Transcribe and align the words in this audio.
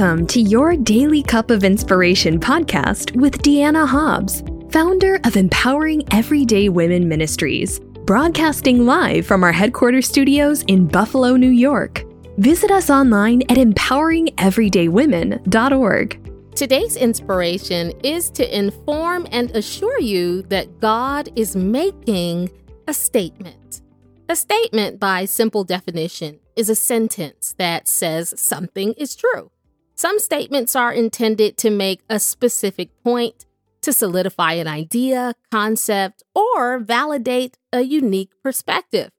Welcome 0.00 0.26
to 0.28 0.40
your 0.40 0.76
Daily 0.76 1.22
Cup 1.22 1.50
of 1.50 1.62
Inspiration 1.62 2.40
podcast 2.40 3.14
with 3.14 3.42
Dianna 3.42 3.86
Hobbs, 3.86 4.42
founder 4.70 5.20
of 5.24 5.36
Empowering 5.36 6.04
Everyday 6.10 6.70
Women 6.70 7.06
Ministries, 7.06 7.80
broadcasting 8.06 8.86
live 8.86 9.26
from 9.26 9.44
our 9.44 9.52
headquarters 9.52 10.08
studios 10.08 10.62
in 10.68 10.86
Buffalo, 10.86 11.36
New 11.36 11.50
York. 11.50 12.02
Visit 12.38 12.70
us 12.70 12.88
online 12.88 13.42
at 13.50 13.58
empoweringeverydaywomen.org. 13.58 16.54
Today's 16.54 16.96
inspiration 16.96 17.92
is 18.02 18.30
to 18.30 18.58
inform 18.58 19.26
and 19.30 19.50
assure 19.50 20.00
you 20.00 20.40
that 20.44 20.80
God 20.80 21.28
is 21.36 21.54
making 21.54 22.50
a 22.88 22.94
statement. 22.94 23.82
A 24.30 24.36
statement, 24.36 24.98
by 24.98 25.26
simple 25.26 25.62
definition, 25.62 26.40
is 26.56 26.70
a 26.70 26.74
sentence 26.74 27.54
that 27.58 27.86
says 27.86 28.32
something 28.40 28.94
is 28.94 29.14
true. 29.14 29.50
Some 30.00 30.18
statements 30.18 30.74
are 30.74 30.94
intended 30.94 31.58
to 31.58 31.68
make 31.68 32.00
a 32.08 32.18
specific 32.18 32.88
point, 33.04 33.44
to 33.82 33.92
solidify 33.92 34.54
an 34.54 34.66
idea, 34.66 35.34
concept, 35.50 36.22
or 36.34 36.78
validate 36.78 37.58
a 37.70 37.82
unique 37.82 38.30
perspective. 38.42 39.10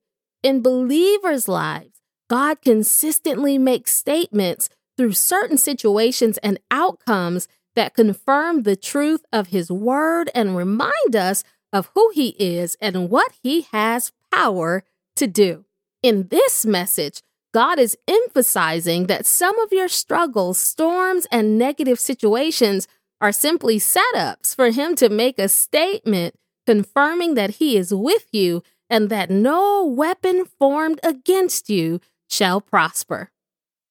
In 0.41 0.63
believers' 0.63 1.48
lives, 1.48 2.02
God 2.31 2.63
consistently 2.63 3.59
makes 3.59 3.95
statements 3.95 4.70
through 4.98 5.12
certain 5.12 5.59
situations 5.59 6.40
and 6.40 6.59
outcomes 6.71 7.48
that 7.76 7.93
confirm 7.93 8.63
the 8.63 8.76
truth 8.76 9.23
of 9.32 9.49
His 9.49 9.70
Word 9.71 10.32
and 10.34 10.57
remind 10.57 11.16
us 11.16 11.43
of 11.71 11.91
who 11.93 12.09
He 12.16 12.29
is 12.40 12.76
and 12.82 13.07
what 13.07 13.34
He 13.43 13.68
has 13.71 14.12
power 14.34 14.84
to 15.16 15.27
do. 15.27 15.66
In 16.02 16.29
this 16.29 16.66
message, 16.66 17.21
God 17.54 17.80
is 17.80 17.98
emphasizing 18.07 19.07
that 19.07 19.26
some 19.26 19.60
of 19.60 19.74
your 19.74 19.90
struggles, 19.90 20.57
storms, 20.57 21.27
and 21.32 21.57
negative 21.57 21.99
situations 21.99 22.88
are 23.20 23.34
simply 23.34 23.77
setups 23.77 24.55
for 24.55 24.71
Him 24.71 24.96
to 24.96 25.10
make 25.10 25.38
a 25.38 25.49
statement 25.49 26.35
confirming 26.66 27.34
that 27.34 27.55
He 27.55 27.76
is 27.76 27.94
with 27.94 28.26
you 28.32 28.63
and 28.90 29.10
that 29.10 29.29
no 29.29 29.85
weapon 29.85 30.46
formed 30.46 31.02
against 31.04 31.70
you 31.70 31.99
shall 32.29 32.62
prosper. 32.62 33.32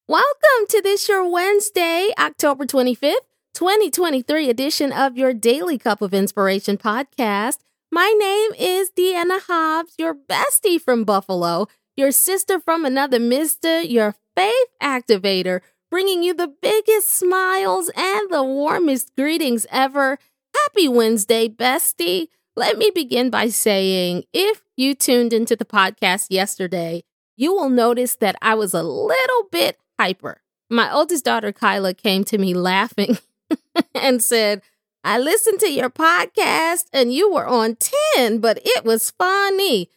Welcome 0.08 0.66
to 0.70 0.80
this 0.80 1.06
your 1.06 1.30
Wednesday, 1.30 2.12
October 2.18 2.64
25th, 2.64 3.12
2023 3.52 4.48
edition 4.48 4.90
of 4.90 5.18
your 5.18 5.34
Daily 5.34 5.76
Cup 5.76 6.00
of 6.00 6.14
Inspiration 6.14 6.78
podcast. 6.78 7.58
My 7.92 8.14
name 8.18 8.52
is 8.58 8.90
Dianna 8.90 9.40
Hobbs, 9.42 9.94
your 9.98 10.14
bestie 10.14 10.80
from 10.80 11.04
Buffalo 11.04 11.66
your 12.00 12.10
sister 12.10 12.58
from 12.58 12.86
another 12.86 13.20
mister, 13.20 13.82
your 13.82 14.14
faith 14.34 14.68
activator, 14.82 15.60
bringing 15.90 16.22
you 16.22 16.32
the 16.32 16.48
biggest 16.48 17.10
smiles 17.10 17.90
and 17.94 18.30
the 18.30 18.42
warmest 18.42 19.14
greetings 19.16 19.66
ever. 19.70 20.18
Happy 20.56 20.88
Wednesday, 20.88 21.46
bestie. 21.46 22.28
Let 22.56 22.78
me 22.78 22.90
begin 22.92 23.28
by 23.28 23.48
saying 23.48 24.24
if 24.32 24.62
you 24.78 24.94
tuned 24.94 25.34
into 25.34 25.54
the 25.54 25.66
podcast 25.66 26.28
yesterday, 26.30 27.04
you 27.36 27.52
will 27.52 27.68
notice 27.68 28.16
that 28.16 28.36
I 28.40 28.54
was 28.54 28.72
a 28.72 28.82
little 28.82 29.44
bit 29.52 29.78
hyper. 29.98 30.40
My 30.70 30.90
oldest 30.92 31.26
daughter, 31.26 31.52
Kyla, 31.52 31.92
came 31.92 32.24
to 32.24 32.38
me 32.38 32.54
laughing 32.54 33.18
and 33.94 34.22
said, 34.22 34.62
I 35.04 35.18
listened 35.18 35.60
to 35.60 35.70
your 35.70 35.90
podcast 35.90 36.84
and 36.94 37.12
you 37.12 37.30
were 37.30 37.46
on 37.46 37.76
10, 38.16 38.38
but 38.38 38.58
it 38.64 38.86
was 38.86 39.10
funny. 39.10 39.90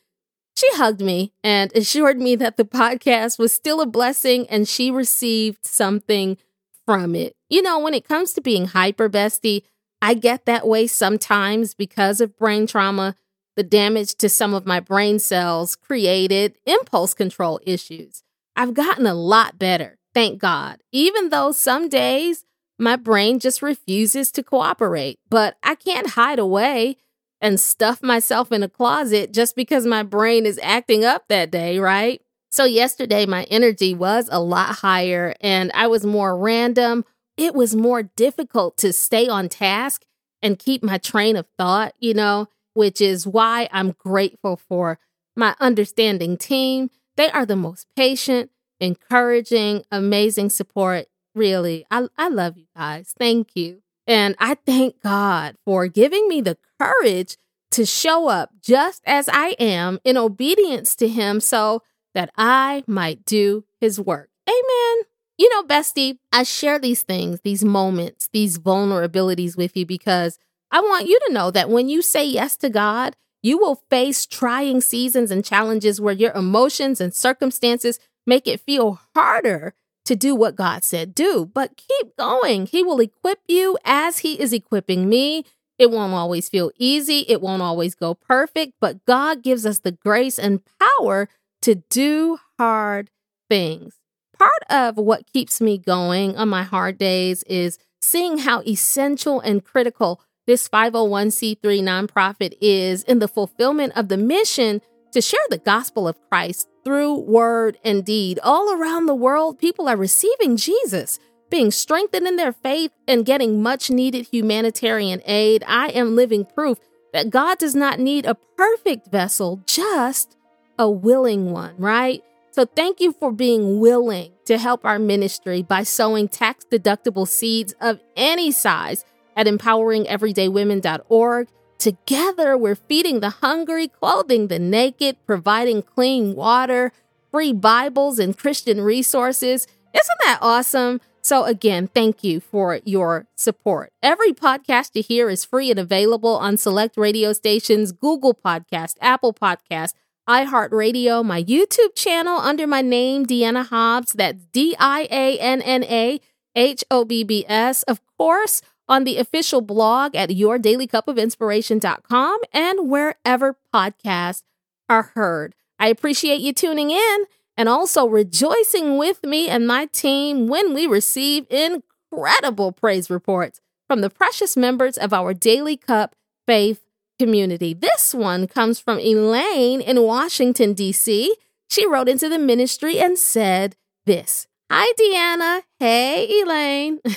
She 0.55 0.67
hugged 0.73 1.01
me 1.01 1.33
and 1.43 1.71
assured 1.75 2.19
me 2.19 2.35
that 2.35 2.57
the 2.57 2.65
podcast 2.65 3.39
was 3.39 3.51
still 3.51 3.81
a 3.81 3.85
blessing 3.85 4.47
and 4.49 4.67
she 4.67 4.91
received 4.91 5.65
something 5.65 6.37
from 6.85 7.15
it. 7.15 7.35
You 7.49 7.61
know, 7.61 7.79
when 7.79 7.93
it 7.93 8.07
comes 8.07 8.33
to 8.33 8.41
being 8.41 8.67
hyper 8.67 9.09
bestie, 9.09 9.63
I 10.01 10.13
get 10.13 10.45
that 10.45 10.67
way 10.67 10.87
sometimes 10.87 11.73
because 11.73 12.21
of 12.21 12.37
brain 12.37 12.67
trauma. 12.67 13.15
The 13.55 13.63
damage 13.63 14.15
to 14.15 14.29
some 14.29 14.53
of 14.53 14.65
my 14.65 14.79
brain 14.79 15.19
cells 15.19 15.75
created 15.75 16.57
impulse 16.65 17.13
control 17.13 17.59
issues. 17.63 18.23
I've 18.55 18.73
gotten 18.73 19.05
a 19.05 19.13
lot 19.13 19.59
better, 19.59 19.97
thank 20.13 20.39
God, 20.39 20.81
even 20.91 21.29
though 21.29 21.51
some 21.51 21.87
days 21.87 22.45
my 22.79 22.95
brain 22.95 23.39
just 23.39 23.61
refuses 23.61 24.31
to 24.31 24.43
cooperate. 24.43 25.19
But 25.29 25.57
I 25.63 25.75
can't 25.75 26.11
hide 26.11 26.39
away 26.39 26.97
and 27.43 27.59
stuff 27.59 28.01
myself 28.01 28.51
in 28.53 28.63
a 28.63 28.69
closet 28.69 29.33
just 29.33 29.55
because 29.55 29.85
my 29.85 30.01
brain 30.01 30.45
is 30.45 30.59
acting 30.63 31.03
up 31.03 31.25
that 31.27 31.51
day, 31.51 31.77
right? 31.77 32.21
So, 32.49 32.63
yesterday, 32.63 33.25
my 33.25 33.43
energy 33.45 33.93
was 33.93 34.29
a 34.31 34.39
lot 34.39 34.75
higher 34.75 35.35
and 35.41 35.71
I 35.73 35.87
was 35.87 36.05
more 36.05 36.37
random. 36.37 37.03
It 37.35 37.53
was 37.53 37.75
more 37.75 38.03
difficult 38.03 38.77
to 38.77 38.93
stay 38.93 39.27
on 39.27 39.49
task 39.49 40.05
and 40.41 40.57
keep 40.57 40.83
my 40.83 40.97
train 40.97 41.35
of 41.35 41.45
thought, 41.57 41.93
you 41.99 42.13
know, 42.13 42.47
which 42.73 43.01
is 43.01 43.27
why 43.27 43.67
I'm 43.71 43.91
grateful 43.91 44.55
for 44.55 44.99
my 45.35 45.55
understanding 45.59 46.37
team. 46.37 46.91
They 47.17 47.29
are 47.31 47.45
the 47.45 47.55
most 47.55 47.87
patient, 47.95 48.51
encouraging, 48.79 49.83
amazing 49.91 50.49
support. 50.49 51.07
Really, 51.35 51.85
I, 51.91 52.07
I 52.17 52.29
love 52.29 52.57
you 52.57 52.65
guys. 52.75 53.13
Thank 53.17 53.55
you. 53.55 53.82
And 54.05 54.35
I 54.39 54.55
thank 54.65 55.01
God 55.01 55.55
for 55.65 55.87
giving 55.87 56.27
me 56.27 56.41
the 56.41 56.57
courage 56.79 57.37
to 57.71 57.85
show 57.85 58.27
up 58.27 58.51
just 58.61 59.01
as 59.05 59.29
I 59.29 59.55
am 59.59 59.99
in 60.03 60.17
obedience 60.17 60.95
to 60.97 61.07
Him 61.07 61.39
so 61.39 61.81
that 62.13 62.31
I 62.37 62.83
might 62.85 63.25
do 63.25 63.65
His 63.79 63.99
work. 63.99 64.29
Amen. 64.47 65.03
You 65.37 65.49
know, 65.49 65.63
bestie, 65.63 66.19
I 66.31 66.43
share 66.43 66.77
these 66.77 67.01
things, 67.01 67.41
these 67.41 67.63
moments, 67.63 68.29
these 68.31 68.59
vulnerabilities 68.59 69.57
with 69.57 69.75
you 69.75 69.85
because 69.85 70.37
I 70.69 70.81
want 70.81 71.07
you 71.07 71.19
to 71.27 71.33
know 71.33 71.49
that 71.51 71.69
when 71.69 71.89
you 71.89 72.01
say 72.01 72.25
yes 72.25 72.55
to 72.57 72.69
God, 72.69 73.15
you 73.41 73.57
will 73.57 73.83
face 73.89 74.25
trying 74.25 74.81
seasons 74.81 75.31
and 75.31 75.43
challenges 75.43 75.99
where 75.99 76.13
your 76.13 76.31
emotions 76.33 77.01
and 77.01 77.13
circumstances 77.13 77.99
make 78.25 78.47
it 78.47 78.61
feel 78.61 78.99
harder 79.15 79.73
to 80.05 80.15
do 80.15 80.35
what 80.35 80.55
God 80.55 80.83
said 80.83 81.15
do. 81.15 81.49
But 81.53 81.77
keep 81.77 82.15
going. 82.17 82.65
He 82.65 82.83
will 82.83 82.99
equip 82.99 83.39
you 83.47 83.77
as 83.83 84.19
He 84.19 84.39
is 84.39 84.53
equipping 84.53 85.09
me. 85.09 85.45
It 85.79 85.91
won't 85.91 86.13
always 86.13 86.49
feel 86.49 86.71
easy, 86.77 87.25
it 87.27 87.41
won't 87.41 87.61
always 87.61 87.95
go 87.95 88.13
perfect, 88.13 88.73
but 88.79 89.03
God 89.05 89.41
gives 89.41 89.65
us 89.65 89.79
the 89.79 89.91
grace 89.91 90.37
and 90.37 90.61
power 90.79 91.27
to 91.63 91.75
do 91.89 92.37
hard 92.59 93.09
things. 93.49 93.95
Part 94.37 94.63
of 94.69 94.97
what 94.97 95.31
keeps 95.31 95.59
me 95.59 95.77
going 95.77 96.35
on 96.37 96.49
my 96.49 96.63
hard 96.63 96.97
days 96.97 97.43
is 97.43 97.79
seeing 98.01 98.39
how 98.39 98.61
essential 98.61 99.39
and 99.39 99.63
critical 99.63 100.21
this 100.45 100.67
501c3 100.67 101.57
nonprofit 101.61 102.53
is 102.61 103.03
in 103.03 103.19
the 103.19 103.27
fulfillment 103.27 103.93
of 103.95 104.09
the 104.09 104.17
mission 104.17 104.81
to 105.13 105.21
share 105.21 105.39
the 105.49 105.57
gospel 105.57 106.07
of 106.07 106.19
Christ 106.29 106.67
through 106.83 107.19
word 107.19 107.77
and 107.83 108.03
deed. 108.03 108.39
All 108.43 108.73
around 108.73 109.05
the 109.05 109.15
world, 109.15 109.59
people 109.59 109.87
are 109.87 109.95
receiving 109.95 110.57
Jesus, 110.57 111.19
being 111.49 111.71
strengthened 111.71 112.27
in 112.27 112.35
their 112.35 112.51
faith, 112.51 112.91
and 113.07 113.25
getting 113.25 113.63
much 113.63 113.89
needed 113.89 114.27
humanitarian 114.31 115.21
aid. 115.25 115.63
I 115.67 115.87
am 115.89 116.15
living 116.15 116.45
proof 116.45 116.79
that 117.13 117.29
God 117.29 117.59
does 117.59 117.75
not 117.75 117.99
need 117.99 118.25
a 118.25 118.37
perfect 118.57 119.11
vessel, 119.11 119.61
just 119.65 120.35
a 120.77 120.89
willing 120.89 121.51
one, 121.51 121.75
right? 121.77 122.23
So 122.51 122.65
thank 122.65 122.99
you 122.99 123.13
for 123.13 123.31
being 123.31 123.79
willing 123.79 124.33
to 124.45 124.57
help 124.57 124.85
our 124.85 124.99
ministry 124.99 125.63
by 125.63 125.83
sowing 125.83 126.27
tax 126.27 126.65
deductible 126.65 127.27
seeds 127.27 127.73
of 127.79 127.99
any 128.15 128.51
size 128.51 129.05
at 129.35 129.47
empoweringeverydaywomen.org. 129.47 131.47
Together, 131.83 132.57
we're 132.57 132.75
feeding 132.75 133.19
the 133.19 133.29
hungry, 133.29 133.89
clothing 133.89 134.47
the 134.47 134.57
naked, 134.57 135.17
providing 135.25 135.81
clean 135.81 136.33
water, 136.33 136.93
free 137.29 137.51
Bibles, 137.51 138.19
and 138.19 138.37
Christian 138.37 138.79
resources. 138.79 139.67
Isn't 139.93 140.19
that 140.23 140.39
awesome? 140.41 141.01
So, 141.21 141.43
again, 141.43 141.89
thank 141.93 142.23
you 142.23 142.39
for 142.39 142.79
your 142.85 143.27
support. 143.35 143.91
Every 144.01 144.31
podcast 144.31 144.91
you 144.93 145.03
hear 145.03 145.29
is 145.29 145.43
free 145.43 145.71
and 145.71 145.77
available 145.77 146.37
on 146.37 146.55
select 146.55 146.95
radio 146.95 147.33
stations 147.33 147.91
Google 147.91 148.33
Podcast, 148.33 148.95
Apple 149.01 149.33
Podcast, 149.33 149.91
iHeartRadio, 150.29 151.25
my 151.25 151.43
YouTube 151.43 151.95
channel 151.97 152.37
under 152.37 152.65
my 152.65 152.81
name, 152.81 153.25
Dianna 153.25 153.67
Hobbs. 153.67 154.13
That's 154.13 154.45
D 154.53 154.73
I 154.79 155.05
A 155.11 155.37
N 155.37 155.61
N 155.61 155.83
A 155.83 156.21
H 156.55 156.85
O 156.89 157.03
B 157.03 157.25
B 157.25 157.43
S. 157.45 157.83
Of 157.83 157.99
course, 158.17 158.61
on 158.93 159.03
the 159.05 159.17
official 159.17 159.61
blog 159.61 160.15
at 160.15 160.29
yourdailycupofinspiration.com 160.29 162.39
and 162.53 162.87
wherever 162.87 163.57
podcasts 163.73 164.43
are 164.87 165.09
heard. 165.15 165.55
I 165.79 165.87
appreciate 165.87 166.41
you 166.41 166.53
tuning 166.53 166.91
in 166.91 167.25
and 167.57 167.67
also 167.67 168.05
rejoicing 168.05 168.99
with 168.99 169.23
me 169.23 169.49
and 169.49 169.65
my 169.65 169.87
team 169.87 170.45
when 170.47 170.75
we 170.75 170.85
receive 170.85 171.47
incredible 171.49 172.71
praise 172.71 173.09
reports 173.09 173.59
from 173.87 174.01
the 174.01 174.11
precious 174.11 174.55
members 174.55 174.95
of 174.95 175.11
our 175.11 175.33
Daily 175.33 175.75
Cup 175.75 176.15
faith 176.45 176.85
community. 177.17 177.73
This 177.73 178.13
one 178.13 178.45
comes 178.47 178.79
from 178.79 178.99
Elaine 178.99 179.81
in 179.81 180.03
Washington, 180.03 180.73
D.C. 180.73 181.35
She 181.67 181.87
wrote 181.87 182.09
into 182.09 182.29
the 182.29 182.37
ministry 182.37 182.99
and 182.99 183.17
said 183.17 183.75
this 184.05 184.45
Hi, 184.69 184.93
Dianna. 184.99 185.63
Hey, 185.79 186.43
Elaine. 186.43 186.99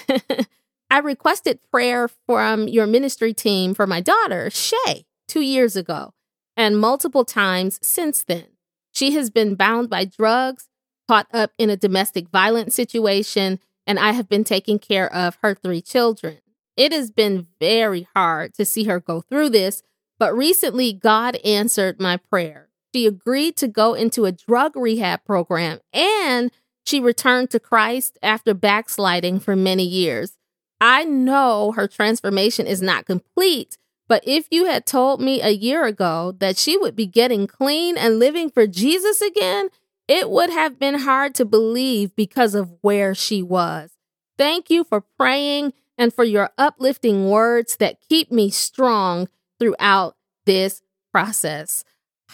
I 0.90 0.98
requested 0.98 1.60
prayer 1.70 2.08
from 2.08 2.68
your 2.68 2.86
ministry 2.86 3.34
team 3.34 3.74
for 3.74 3.86
my 3.86 4.00
daughter, 4.00 4.50
Shay, 4.50 5.06
two 5.26 5.40
years 5.40 5.76
ago, 5.76 6.14
and 6.56 6.78
multiple 6.78 7.24
times 7.24 7.78
since 7.82 8.22
then. 8.22 8.46
She 8.92 9.12
has 9.12 9.30
been 9.30 9.56
bound 9.56 9.90
by 9.90 10.04
drugs, 10.04 10.68
caught 11.08 11.26
up 11.32 11.52
in 11.58 11.70
a 11.70 11.76
domestic 11.76 12.28
violence 12.28 12.74
situation, 12.74 13.58
and 13.86 13.98
I 13.98 14.12
have 14.12 14.28
been 14.28 14.44
taking 14.44 14.78
care 14.78 15.12
of 15.12 15.38
her 15.42 15.54
three 15.54 15.82
children. 15.82 16.38
It 16.76 16.92
has 16.92 17.10
been 17.10 17.46
very 17.60 18.08
hard 18.14 18.54
to 18.54 18.64
see 18.64 18.84
her 18.84 19.00
go 19.00 19.20
through 19.20 19.50
this, 19.50 19.82
but 20.18 20.36
recently 20.36 20.92
God 20.92 21.36
answered 21.44 22.00
my 22.00 22.16
prayer. 22.16 22.68
She 22.94 23.06
agreed 23.06 23.56
to 23.58 23.68
go 23.68 23.94
into 23.94 24.24
a 24.24 24.32
drug 24.32 24.76
rehab 24.76 25.24
program 25.24 25.80
and 25.92 26.50
she 26.84 27.00
returned 27.00 27.50
to 27.50 27.60
Christ 27.60 28.18
after 28.22 28.54
backsliding 28.54 29.40
for 29.40 29.56
many 29.56 29.84
years. 29.84 30.36
I 30.80 31.04
know 31.04 31.72
her 31.72 31.88
transformation 31.88 32.66
is 32.66 32.82
not 32.82 33.06
complete, 33.06 33.78
but 34.08 34.22
if 34.26 34.46
you 34.50 34.66
had 34.66 34.86
told 34.86 35.20
me 35.20 35.40
a 35.40 35.50
year 35.50 35.84
ago 35.84 36.34
that 36.38 36.56
she 36.56 36.76
would 36.76 36.94
be 36.94 37.06
getting 37.06 37.46
clean 37.46 37.96
and 37.96 38.18
living 38.18 38.50
for 38.50 38.66
Jesus 38.66 39.20
again, 39.20 39.68
it 40.08 40.30
would 40.30 40.50
have 40.50 40.78
been 40.78 41.00
hard 41.00 41.34
to 41.36 41.44
believe 41.44 42.14
because 42.14 42.54
of 42.54 42.72
where 42.80 43.14
she 43.14 43.42
was. 43.42 43.90
Thank 44.38 44.70
you 44.70 44.84
for 44.84 45.00
praying 45.00 45.72
and 45.98 46.12
for 46.12 46.24
your 46.24 46.50
uplifting 46.58 47.28
words 47.30 47.76
that 47.76 47.98
keep 48.08 48.30
me 48.30 48.50
strong 48.50 49.28
throughout 49.58 50.16
this 50.44 50.82
process. 51.12 51.84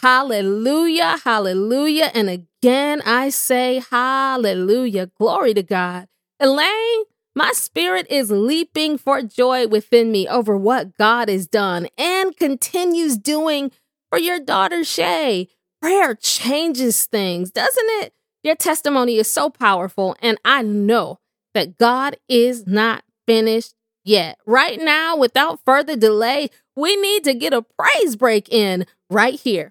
Hallelujah, 0.01 1.17
hallelujah. 1.23 2.11
And 2.13 2.29
again, 2.29 3.01
I 3.05 3.29
say 3.29 3.81
hallelujah. 3.89 5.07
Glory 5.17 5.53
to 5.53 5.63
God. 5.63 6.07
Elaine, 6.39 7.03
my 7.35 7.51
spirit 7.53 8.05
is 8.09 8.29
leaping 8.29 8.97
for 8.97 9.21
joy 9.21 9.67
within 9.67 10.11
me 10.11 10.27
over 10.27 10.55
what 10.55 10.97
God 10.97 11.29
has 11.29 11.47
done 11.47 11.87
and 11.97 12.37
continues 12.37 13.17
doing 13.17 13.71
for 14.09 14.19
your 14.19 14.39
daughter, 14.39 14.83
Shay. 14.83 15.47
Prayer 15.81 16.15
changes 16.15 17.05
things, 17.05 17.51
doesn't 17.51 17.89
it? 18.01 18.13
Your 18.43 18.55
testimony 18.55 19.17
is 19.17 19.29
so 19.29 19.49
powerful, 19.49 20.15
and 20.21 20.37
I 20.45 20.61
know 20.61 21.19
that 21.53 21.77
God 21.77 22.17
is 22.29 22.67
not 22.67 23.03
finished 23.25 23.73
yet. 24.03 24.37
Right 24.45 24.79
now, 24.79 25.17
without 25.17 25.59
further 25.65 25.95
delay, 25.95 26.49
we 26.75 26.95
need 26.95 27.23
to 27.23 27.33
get 27.33 27.53
a 27.53 27.65
praise 27.77 28.15
break 28.15 28.49
in 28.49 28.85
right 29.09 29.39
here. 29.39 29.69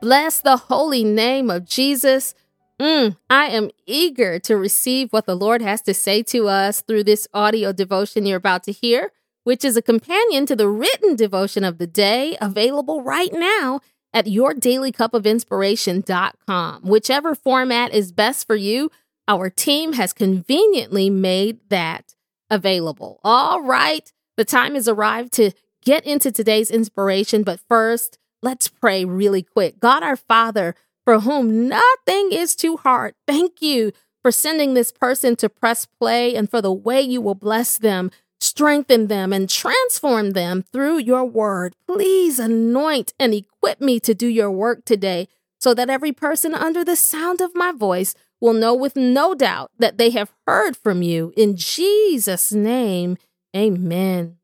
Bless 0.00 0.40
the 0.40 0.56
holy 0.56 1.04
name 1.04 1.50
of 1.50 1.64
Jesus. 1.64 2.34
Mm, 2.80 3.16
I 3.30 3.46
am 3.46 3.70
eager 3.86 4.38
to 4.40 4.56
receive 4.56 5.12
what 5.12 5.26
the 5.26 5.34
Lord 5.34 5.62
has 5.62 5.80
to 5.82 5.94
say 5.94 6.22
to 6.24 6.48
us 6.48 6.82
through 6.82 7.04
this 7.04 7.26
audio 7.32 7.72
devotion 7.72 8.26
you're 8.26 8.36
about 8.36 8.64
to 8.64 8.72
hear, 8.72 9.12
which 9.44 9.64
is 9.64 9.76
a 9.76 9.82
companion 9.82 10.44
to 10.46 10.54
the 10.54 10.68
written 10.68 11.16
devotion 11.16 11.64
of 11.64 11.78
the 11.78 11.86
day 11.86 12.36
available 12.40 13.02
right 13.02 13.32
now 13.32 13.80
at 14.12 14.26
yourdailycupofinspiration.com. 14.26 16.82
Whichever 16.82 17.34
format 17.34 17.94
is 17.94 18.12
best 18.12 18.46
for 18.46 18.56
you, 18.56 18.90
our 19.26 19.48
team 19.48 19.94
has 19.94 20.12
conveniently 20.12 21.08
made 21.08 21.60
that 21.70 22.14
available. 22.50 23.20
All 23.24 23.62
right, 23.62 24.12
the 24.36 24.44
time 24.44 24.74
has 24.74 24.86
arrived 24.86 25.32
to 25.34 25.52
get 25.82 26.04
into 26.04 26.30
today's 26.30 26.70
inspiration, 26.70 27.42
but 27.42 27.58
first, 27.68 28.18
let's 28.46 28.68
pray 28.68 29.04
really 29.04 29.42
quick. 29.42 29.80
God 29.80 30.04
our 30.04 30.14
Father, 30.14 30.76
for 31.04 31.18
whom 31.20 31.68
nothing 31.68 32.30
is 32.30 32.54
too 32.54 32.76
hard. 32.76 33.14
Thank 33.26 33.60
you 33.60 33.90
for 34.22 34.30
sending 34.30 34.74
this 34.74 34.92
person 34.92 35.34
to 35.36 35.48
press 35.48 35.84
play 35.84 36.36
and 36.36 36.48
for 36.48 36.62
the 36.62 36.72
way 36.72 37.00
you 37.00 37.20
will 37.20 37.34
bless 37.34 37.76
them, 37.76 38.12
strengthen 38.38 39.08
them, 39.08 39.32
and 39.32 39.50
transform 39.50 40.30
them 40.30 40.62
through 40.62 40.98
your 40.98 41.24
word. 41.24 41.74
Please 41.88 42.38
anoint 42.38 43.12
and 43.18 43.34
equip 43.34 43.80
me 43.80 43.98
to 43.98 44.14
do 44.14 44.28
your 44.28 44.50
work 44.52 44.84
today 44.84 45.26
so 45.58 45.74
that 45.74 45.90
every 45.90 46.12
person 46.12 46.54
under 46.54 46.84
the 46.84 46.94
sound 46.94 47.40
of 47.40 47.50
my 47.52 47.72
voice 47.72 48.14
will 48.40 48.52
know 48.52 48.74
with 48.74 48.94
no 48.94 49.34
doubt 49.34 49.72
that 49.80 49.98
they 49.98 50.10
have 50.10 50.32
heard 50.46 50.76
from 50.76 51.02
you. 51.02 51.32
In 51.36 51.56
Jesus' 51.56 52.52
name, 52.52 53.16
amen. 53.56 54.36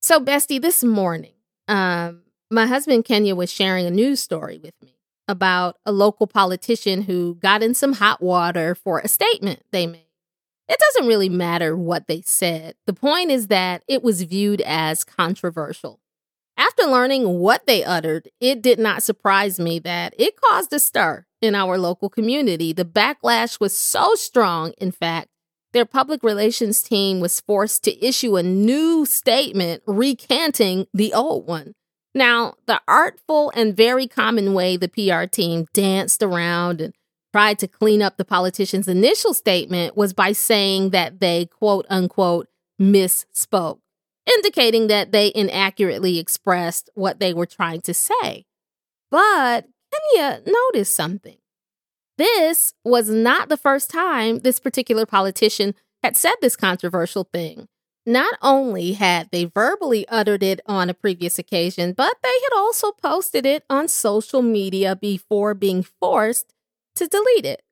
So, 0.00 0.18
Bestie, 0.18 0.60
this 0.60 0.82
morning, 0.82 1.34
um, 1.68 2.21
my 2.52 2.66
husband 2.66 3.04
Kenya 3.06 3.34
was 3.34 3.50
sharing 3.50 3.86
a 3.86 3.90
news 3.90 4.20
story 4.20 4.58
with 4.62 4.74
me 4.82 4.94
about 5.26 5.78
a 5.86 5.90
local 5.92 6.26
politician 6.26 7.02
who 7.02 7.34
got 7.36 7.62
in 7.62 7.74
some 7.74 7.94
hot 7.94 8.22
water 8.22 8.74
for 8.74 8.98
a 8.98 9.08
statement 9.08 9.62
they 9.72 9.86
made. 9.86 10.06
It 10.68 10.78
doesn't 10.78 11.08
really 11.08 11.30
matter 11.30 11.76
what 11.76 12.06
they 12.08 12.20
said. 12.20 12.74
The 12.86 12.92
point 12.92 13.30
is 13.30 13.46
that 13.46 13.82
it 13.88 14.02
was 14.02 14.22
viewed 14.22 14.60
as 14.60 15.02
controversial. 15.02 16.00
After 16.58 16.84
learning 16.84 17.38
what 17.38 17.66
they 17.66 17.82
uttered, 17.82 18.28
it 18.38 18.60
did 18.60 18.78
not 18.78 19.02
surprise 19.02 19.58
me 19.58 19.78
that 19.80 20.14
it 20.18 20.38
caused 20.38 20.72
a 20.74 20.78
stir 20.78 21.24
in 21.40 21.54
our 21.54 21.78
local 21.78 22.10
community. 22.10 22.74
The 22.74 22.84
backlash 22.84 23.60
was 23.60 23.76
so 23.76 24.14
strong, 24.14 24.72
in 24.76 24.92
fact, 24.92 25.28
their 25.72 25.86
public 25.86 26.22
relations 26.22 26.82
team 26.82 27.20
was 27.20 27.40
forced 27.40 27.82
to 27.84 28.06
issue 28.06 28.36
a 28.36 28.42
new 28.42 29.06
statement 29.06 29.82
recanting 29.86 30.86
the 30.92 31.14
old 31.14 31.46
one. 31.46 31.74
Now, 32.14 32.54
the 32.66 32.80
artful 32.86 33.50
and 33.54 33.76
very 33.76 34.06
common 34.06 34.54
way 34.54 34.76
the 34.76 34.88
PR 34.88 35.24
team 35.24 35.66
danced 35.72 36.22
around 36.22 36.80
and 36.80 36.94
tried 37.32 37.58
to 37.60 37.68
clean 37.68 38.02
up 38.02 38.16
the 38.16 38.24
politician's 38.24 38.88
initial 38.88 39.32
statement 39.32 39.96
was 39.96 40.12
by 40.12 40.32
saying 40.32 40.90
that 40.90 41.20
they, 41.20 41.46
quote 41.46 41.86
unquote, 41.88 42.48
misspoke, 42.80 43.78
indicating 44.26 44.88
that 44.88 45.12
they 45.12 45.32
inaccurately 45.34 46.18
expressed 46.18 46.90
what 46.94 47.18
they 47.18 47.32
were 47.32 47.46
trying 47.46 47.80
to 47.82 47.94
say. 47.94 48.44
But 49.10 49.66
Kenya 50.14 50.42
noticed 50.46 50.94
something. 50.94 51.38
This 52.18 52.74
was 52.84 53.08
not 53.08 53.48
the 53.48 53.56
first 53.56 53.90
time 53.90 54.40
this 54.40 54.60
particular 54.60 55.06
politician 55.06 55.74
had 56.02 56.16
said 56.16 56.34
this 56.40 56.56
controversial 56.56 57.24
thing. 57.32 57.68
Not 58.04 58.34
only 58.42 58.92
had 58.94 59.28
they 59.30 59.44
verbally 59.44 60.06
uttered 60.08 60.42
it 60.42 60.60
on 60.66 60.90
a 60.90 60.94
previous 60.94 61.38
occasion, 61.38 61.92
but 61.92 62.16
they 62.22 62.28
had 62.42 62.56
also 62.56 62.90
posted 62.90 63.46
it 63.46 63.64
on 63.70 63.86
social 63.88 64.42
media 64.42 64.96
before 64.96 65.54
being 65.54 65.82
forced 65.84 66.52
to 66.96 67.06
delete 67.06 67.46
it. 67.46 67.62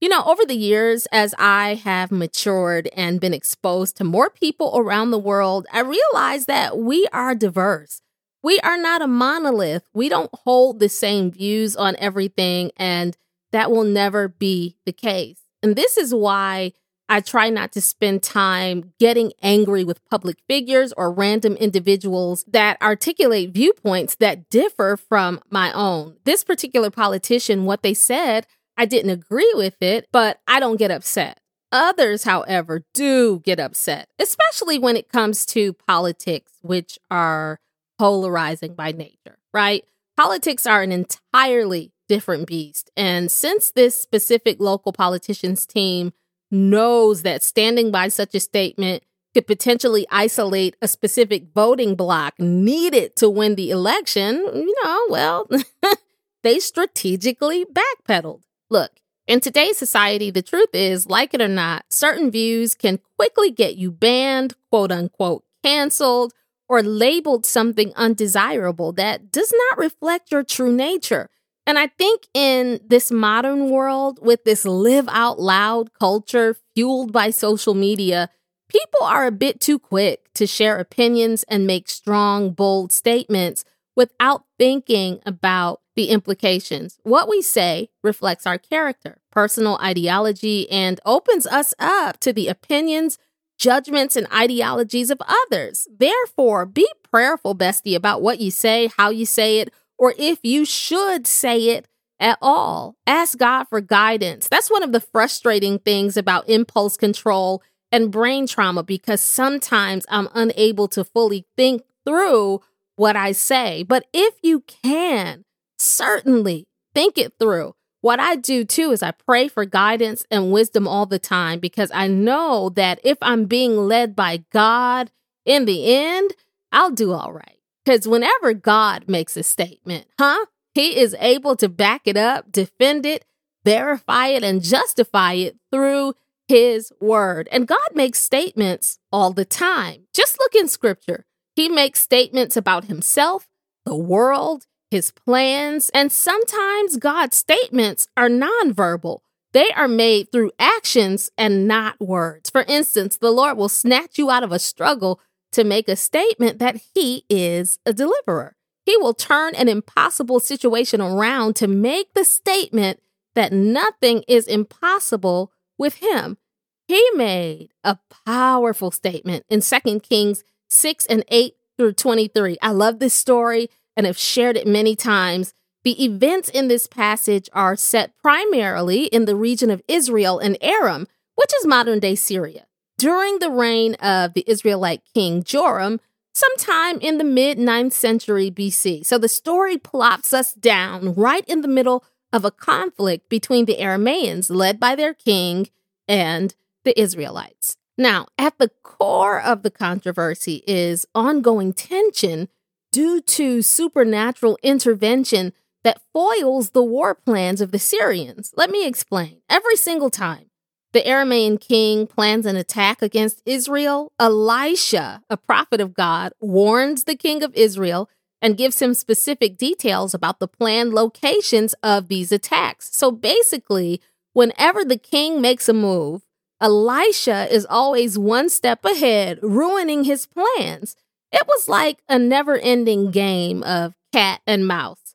You 0.00 0.08
know, 0.08 0.22
over 0.24 0.44
the 0.44 0.54
years, 0.54 1.06
as 1.10 1.34
I 1.38 1.74
have 1.74 2.12
matured 2.12 2.88
and 2.94 3.20
been 3.20 3.34
exposed 3.34 3.96
to 3.96 4.04
more 4.04 4.30
people 4.30 4.72
around 4.76 5.10
the 5.10 5.18
world, 5.18 5.66
I 5.72 5.80
realized 5.80 6.46
that 6.46 6.78
we 6.78 7.06
are 7.12 7.34
diverse. 7.34 8.00
We 8.42 8.60
are 8.60 8.78
not 8.78 9.02
a 9.02 9.08
monolith. 9.08 9.82
We 9.92 10.08
don't 10.08 10.30
hold 10.32 10.78
the 10.78 10.88
same 10.88 11.32
views 11.32 11.74
on 11.74 11.96
everything, 11.98 12.70
and 12.76 13.16
that 13.50 13.72
will 13.72 13.84
never 13.84 14.28
be 14.28 14.76
the 14.86 14.92
case. 14.92 15.40
And 15.62 15.74
this 15.74 15.96
is 15.96 16.14
why 16.14 16.74
I 17.08 17.20
try 17.20 17.48
not 17.48 17.72
to 17.72 17.80
spend 17.80 18.22
time 18.22 18.92
getting 18.98 19.32
angry 19.42 19.82
with 19.82 20.04
public 20.04 20.38
figures 20.46 20.92
or 20.96 21.10
random 21.10 21.54
individuals 21.54 22.44
that 22.48 22.80
articulate 22.82 23.52
viewpoints 23.52 24.16
that 24.16 24.50
differ 24.50 24.96
from 24.96 25.40
my 25.50 25.72
own. 25.72 26.16
This 26.24 26.44
particular 26.44 26.90
politician, 26.90 27.64
what 27.64 27.82
they 27.82 27.94
said, 27.94 28.46
I 28.76 28.84
didn't 28.84 29.10
agree 29.10 29.52
with 29.54 29.80
it, 29.80 30.06
but 30.12 30.40
I 30.46 30.60
don't 30.60 30.76
get 30.76 30.90
upset. 30.90 31.40
Others, 31.72 32.24
however, 32.24 32.84
do 32.94 33.40
get 33.40 33.58
upset, 33.58 34.08
especially 34.18 34.78
when 34.78 34.96
it 34.96 35.08
comes 35.10 35.44
to 35.46 35.72
politics, 35.72 36.52
which 36.62 36.98
are 37.10 37.58
polarizing 37.98 38.74
by 38.74 38.92
nature, 38.92 39.38
right? 39.52 39.84
Politics 40.16 40.66
are 40.66 40.82
an 40.82 40.92
entirely 40.92 41.92
different 42.08 42.46
beast. 42.46 42.90
And 42.96 43.30
since 43.30 43.70
this 43.70 44.00
specific 44.00 44.60
local 44.60 44.92
politician's 44.92 45.66
team 45.66 46.12
knows 46.50 47.22
that 47.22 47.42
standing 47.42 47.90
by 47.90 48.08
such 48.08 48.34
a 48.34 48.40
statement 48.40 49.02
could 49.34 49.46
potentially 49.46 50.06
isolate 50.10 50.76
a 50.80 50.88
specific 50.88 51.44
voting 51.54 51.94
block 51.94 52.34
needed 52.38 53.14
to 53.16 53.28
win 53.28 53.54
the 53.54 53.70
election, 53.70 54.36
you 54.36 54.74
know, 54.82 55.06
well, 55.10 55.48
they 56.42 56.58
strategically 56.58 57.64
backpedaled. 57.64 58.42
Look, 58.70 58.92
in 59.26 59.40
today's 59.40 59.76
society, 59.76 60.30
the 60.30 60.42
truth 60.42 60.70
is, 60.72 61.06
like 61.06 61.34
it 61.34 61.42
or 61.42 61.48
not, 61.48 61.84
certain 61.90 62.30
views 62.30 62.74
can 62.74 62.98
quickly 63.16 63.50
get 63.50 63.76
you 63.76 63.90
banned, 63.90 64.54
quote 64.70 64.90
unquote, 64.90 65.44
canceled, 65.62 66.32
or 66.68 66.82
labeled 66.82 67.46
something 67.46 67.92
undesirable 67.94 68.92
that 68.92 69.30
does 69.30 69.52
not 69.68 69.78
reflect 69.78 70.30
your 70.30 70.42
true 70.42 70.72
nature. 70.72 71.28
And 71.68 71.78
I 71.78 71.88
think 71.88 72.26
in 72.32 72.80
this 72.88 73.10
modern 73.10 73.68
world, 73.68 74.20
with 74.22 74.44
this 74.44 74.64
live 74.64 75.06
out 75.10 75.38
loud 75.38 75.92
culture 75.92 76.56
fueled 76.74 77.12
by 77.12 77.28
social 77.28 77.74
media, 77.74 78.30
people 78.70 79.02
are 79.02 79.26
a 79.26 79.30
bit 79.30 79.60
too 79.60 79.78
quick 79.78 80.32
to 80.32 80.46
share 80.46 80.78
opinions 80.78 81.44
and 81.46 81.66
make 81.66 81.90
strong, 81.90 82.52
bold 82.52 82.90
statements 82.90 83.66
without 83.94 84.44
thinking 84.58 85.20
about 85.26 85.82
the 85.94 86.06
implications. 86.06 86.98
What 87.02 87.28
we 87.28 87.42
say 87.42 87.90
reflects 88.02 88.46
our 88.46 88.56
character, 88.56 89.18
personal 89.30 89.78
ideology, 89.82 90.70
and 90.70 90.98
opens 91.04 91.46
us 91.46 91.74
up 91.78 92.18
to 92.20 92.32
the 92.32 92.48
opinions, 92.48 93.18
judgments, 93.58 94.16
and 94.16 94.26
ideologies 94.32 95.10
of 95.10 95.20
others. 95.20 95.86
Therefore, 95.94 96.64
be 96.64 96.88
prayerful, 97.10 97.54
bestie, 97.54 97.94
about 97.94 98.22
what 98.22 98.40
you 98.40 98.50
say, 98.50 98.88
how 98.96 99.10
you 99.10 99.26
say 99.26 99.58
it, 99.58 99.70
or 99.98 100.14
if 100.18 100.38
you 100.42 100.64
should 100.64 101.26
say 101.26 101.70
it 101.70 101.86
at 102.20 102.38
all. 102.40 102.96
Ask 103.06 103.38
God 103.38 103.64
for 103.64 103.80
guidance. 103.80 104.48
That's 104.48 104.70
one 104.70 104.82
of 104.82 104.92
the 104.92 105.00
frustrating 105.00 105.78
things 105.78 106.16
about 106.16 106.48
impulse 106.48 106.96
control 106.96 107.62
and 107.92 108.10
brain 108.10 108.46
trauma 108.46 108.82
because 108.82 109.20
sometimes 109.20 110.04
I'm 110.08 110.28
unable 110.34 110.88
to 110.88 111.04
fully 111.04 111.46
think 111.56 111.82
through 112.06 112.60
what 112.96 113.16
I 113.16 113.32
say. 113.32 113.82
But 113.82 114.06
if 114.12 114.34
you 114.42 114.60
can, 114.66 115.44
certainly 115.78 116.66
think 116.94 117.16
it 117.16 117.34
through. 117.38 117.74
What 118.00 118.20
I 118.20 118.36
do 118.36 118.64
too 118.64 118.90
is 118.92 119.02
I 119.02 119.10
pray 119.10 119.48
for 119.48 119.64
guidance 119.64 120.24
and 120.30 120.52
wisdom 120.52 120.86
all 120.86 121.06
the 121.06 121.18
time 121.18 121.58
because 121.58 121.90
I 121.92 122.06
know 122.06 122.70
that 122.70 123.00
if 123.04 123.18
I'm 123.22 123.46
being 123.46 123.76
led 123.76 124.14
by 124.14 124.44
God 124.52 125.10
in 125.44 125.64
the 125.64 125.94
end, 125.94 126.32
I'll 126.70 126.90
do 126.90 127.12
all 127.12 127.32
right. 127.32 127.57
Because 127.88 128.06
whenever 128.06 128.52
God 128.52 129.08
makes 129.08 129.34
a 129.34 129.42
statement, 129.42 130.08
huh, 130.18 130.44
he 130.74 130.98
is 130.98 131.16
able 131.20 131.56
to 131.56 131.70
back 131.70 132.02
it 132.04 132.18
up, 132.18 132.52
defend 132.52 133.06
it, 133.06 133.24
verify 133.64 134.26
it, 134.26 134.44
and 134.44 134.60
justify 134.60 135.32
it 135.32 135.56
through 135.72 136.12
his 136.48 136.92
word. 137.00 137.48
And 137.50 137.66
God 137.66 137.88
makes 137.94 138.20
statements 138.20 138.98
all 139.10 139.32
the 139.32 139.46
time. 139.46 140.02
Just 140.12 140.38
look 140.38 140.54
in 140.54 140.68
scripture. 140.68 141.24
He 141.56 141.70
makes 141.70 142.00
statements 142.00 142.58
about 142.58 142.84
himself, 142.84 143.48
the 143.86 143.96
world, 143.96 144.66
his 144.90 145.10
plans, 145.10 145.88
and 145.94 146.12
sometimes 146.12 146.98
God's 146.98 147.38
statements 147.38 148.06
are 148.18 148.28
nonverbal. 148.28 149.20
They 149.54 149.70
are 149.70 149.88
made 149.88 150.30
through 150.30 150.52
actions 150.58 151.30
and 151.38 151.66
not 151.66 151.98
words. 151.98 152.50
For 152.50 152.66
instance, 152.68 153.16
the 153.16 153.30
Lord 153.30 153.56
will 153.56 153.70
snatch 153.70 154.18
you 154.18 154.30
out 154.30 154.42
of 154.42 154.52
a 154.52 154.58
struggle 154.58 155.22
to 155.52 155.64
make 155.64 155.88
a 155.88 155.96
statement 155.96 156.58
that 156.58 156.80
he 156.94 157.24
is 157.28 157.78
a 157.86 157.92
deliverer. 157.92 158.56
He 158.84 158.96
will 158.96 159.14
turn 159.14 159.54
an 159.54 159.68
impossible 159.68 160.40
situation 160.40 161.00
around 161.00 161.56
to 161.56 161.66
make 161.66 162.14
the 162.14 162.24
statement 162.24 163.00
that 163.34 163.52
nothing 163.52 164.24
is 164.26 164.46
impossible 164.46 165.52
with 165.78 165.96
him. 165.96 166.38
He 166.86 167.06
made 167.14 167.68
a 167.84 167.98
powerful 168.26 168.90
statement 168.90 169.44
in 169.50 169.60
2 169.60 170.00
Kings 170.00 170.42
6 170.70 171.06
and 171.06 171.24
8 171.28 171.54
through 171.76 171.92
23. 171.92 172.56
I 172.62 172.70
love 172.70 172.98
this 172.98 173.14
story 173.14 173.68
and 173.96 174.06
have 174.06 174.18
shared 174.18 174.56
it 174.56 174.66
many 174.66 174.96
times. 174.96 175.52
The 175.84 176.02
events 176.04 176.48
in 176.48 176.68
this 176.68 176.86
passage 176.86 177.48
are 177.52 177.76
set 177.76 178.16
primarily 178.18 179.04
in 179.04 179.26
the 179.26 179.36
region 179.36 179.70
of 179.70 179.82
Israel 179.86 180.38
and 180.38 180.56
Aram, 180.60 181.06
which 181.34 181.52
is 181.58 181.66
modern 181.66 182.00
day 182.00 182.14
Syria. 182.14 182.67
During 182.98 183.38
the 183.38 183.50
reign 183.50 183.94
of 183.94 184.34
the 184.34 184.42
Israelite 184.48 185.02
king 185.14 185.44
Joram, 185.44 186.00
sometime 186.34 186.98
in 186.98 187.18
the 187.18 187.24
mid 187.24 187.56
9th 187.56 187.92
century 187.92 188.50
BC. 188.50 189.06
So 189.06 189.18
the 189.18 189.28
story 189.28 189.78
plops 189.78 190.32
us 190.32 190.52
down 190.52 191.14
right 191.14 191.44
in 191.48 191.60
the 191.60 191.68
middle 191.68 192.04
of 192.32 192.44
a 192.44 192.50
conflict 192.50 193.28
between 193.28 193.66
the 193.66 193.76
Aramaeans, 193.76 194.50
led 194.50 194.80
by 194.80 194.96
their 194.96 195.14
king, 195.14 195.68
and 196.08 196.56
the 196.84 196.98
Israelites. 197.00 197.76
Now, 197.96 198.26
at 198.36 198.58
the 198.58 198.70
core 198.82 199.40
of 199.40 199.62
the 199.62 199.70
controversy 199.70 200.64
is 200.66 201.06
ongoing 201.14 201.72
tension 201.74 202.48
due 202.90 203.20
to 203.20 203.62
supernatural 203.62 204.58
intervention 204.62 205.52
that 205.84 206.02
foils 206.12 206.70
the 206.70 206.82
war 206.82 207.14
plans 207.14 207.60
of 207.60 207.70
the 207.70 207.78
Syrians. 207.78 208.52
Let 208.56 208.70
me 208.70 208.86
explain. 208.86 209.40
Every 209.48 209.76
single 209.76 210.10
time 210.10 210.47
the 210.92 211.02
Aramaean 211.02 211.60
king 211.60 212.06
plans 212.06 212.46
an 212.46 212.56
attack 212.56 213.02
against 213.02 213.42
Israel, 213.44 214.12
Elisha, 214.18 215.22
a 215.28 215.36
prophet 215.36 215.80
of 215.80 215.94
God, 215.94 216.32
warns 216.40 217.04
the 217.04 217.16
king 217.16 217.42
of 217.42 217.54
Israel 217.54 218.08
and 218.40 218.56
gives 218.56 218.80
him 218.80 218.94
specific 218.94 219.58
details 219.58 220.14
about 220.14 220.38
the 220.38 220.48
planned 220.48 220.94
locations 220.94 221.74
of 221.82 222.08
these 222.08 222.32
attacks. 222.32 222.96
So 222.96 223.10
basically, 223.10 224.00
whenever 224.32 224.84
the 224.84 224.98
king 224.98 225.40
makes 225.40 225.68
a 225.68 225.72
move, 225.72 226.22
Elisha 226.60 227.52
is 227.52 227.66
always 227.68 228.18
one 228.18 228.48
step 228.48 228.84
ahead, 228.84 229.38
ruining 229.42 230.04
his 230.04 230.26
plans. 230.26 230.96
It 231.30 231.42
was 231.46 231.68
like 231.68 231.98
a 232.08 232.18
never 232.18 232.56
ending 232.56 233.10
game 233.10 233.62
of 233.62 233.94
cat 234.12 234.40
and 234.46 234.66
mouse. 234.66 235.14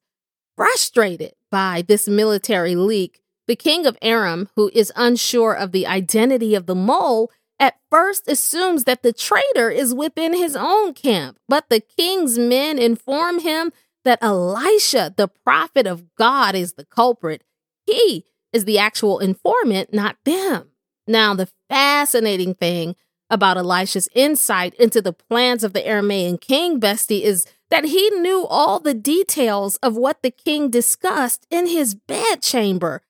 Frustrated 0.55 1.33
by 1.49 1.83
this 1.87 2.07
military 2.07 2.75
leak, 2.75 3.22
the 3.47 3.55
king 3.55 3.85
of 3.85 3.97
Aram, 4.01 4.49
who 4.55 4.69
is 4.73 4.91
unsure 4.95 5.53
of 5.53 5.71
the 5.71 5.85
identity 5.87 6.55
of 6.55 6.65
the 6.65 6.75
mole, 6.75 7.31
at 7.59 7.79
first 7.89 8.27
assumes 8.27 8.83
that 8.85 9.03
the 9.03 9.13
traitor 9.13 9.69
is 9.69 9.93
within 9.93 10.33
his 10.33 10.55
own 10.55 10.93
camp. 10.93 11.37
But 11.47 11.69
the 11.69 11.79
king's 11.79 12.37
men 12.37 12.79
inform 12.79 13.39
him 13.39 13.71
that 14.03 14.19
Elisha, 14.21 15.13
the 15.15 15.27
prophet 15.27 15.87
of 15.87 16.13
God, 16.15 16.55
is 16.55 16.73
the 16.73 16.85
culprit. 16.85 17.43
He 17.85 18.25
is 18.51 18.65
the 18.65 18.79
actual 18.79 19.19
informant, 19.19 19.93
not 19.93 20.17
them. 20.25 20.69
Now, 21.07 21.33
the 21.33 21.49
fascinating 21.69 22.55
thing 22.55 22.95
about 23.29 23.57
Elisha's 23.57 24.09
insight 24.13 24.73
into 24.75 25.01
the 25.01 25.13
plans 25.13 25.63
of 25.63 25.73
the 25.73 25.81
Aramaean 25.81 26.39
king, 26.39 26.79
Bestie, 26.79 27.21
is 27.21 27.45
that 27.69 27.85
he 27.85 28.09
knew 28.11 28.45
all 28.45 28.79
the 28.79 28.93
details 28.93 29.77
of 29.77 29.97
what 29.97 30.21
the 30.21 30.31
king 30.31 30.69
discussed 30.69 31.47
in 31.49 31.67
his 31.67 31.95
bedchamber. 31.95 33.01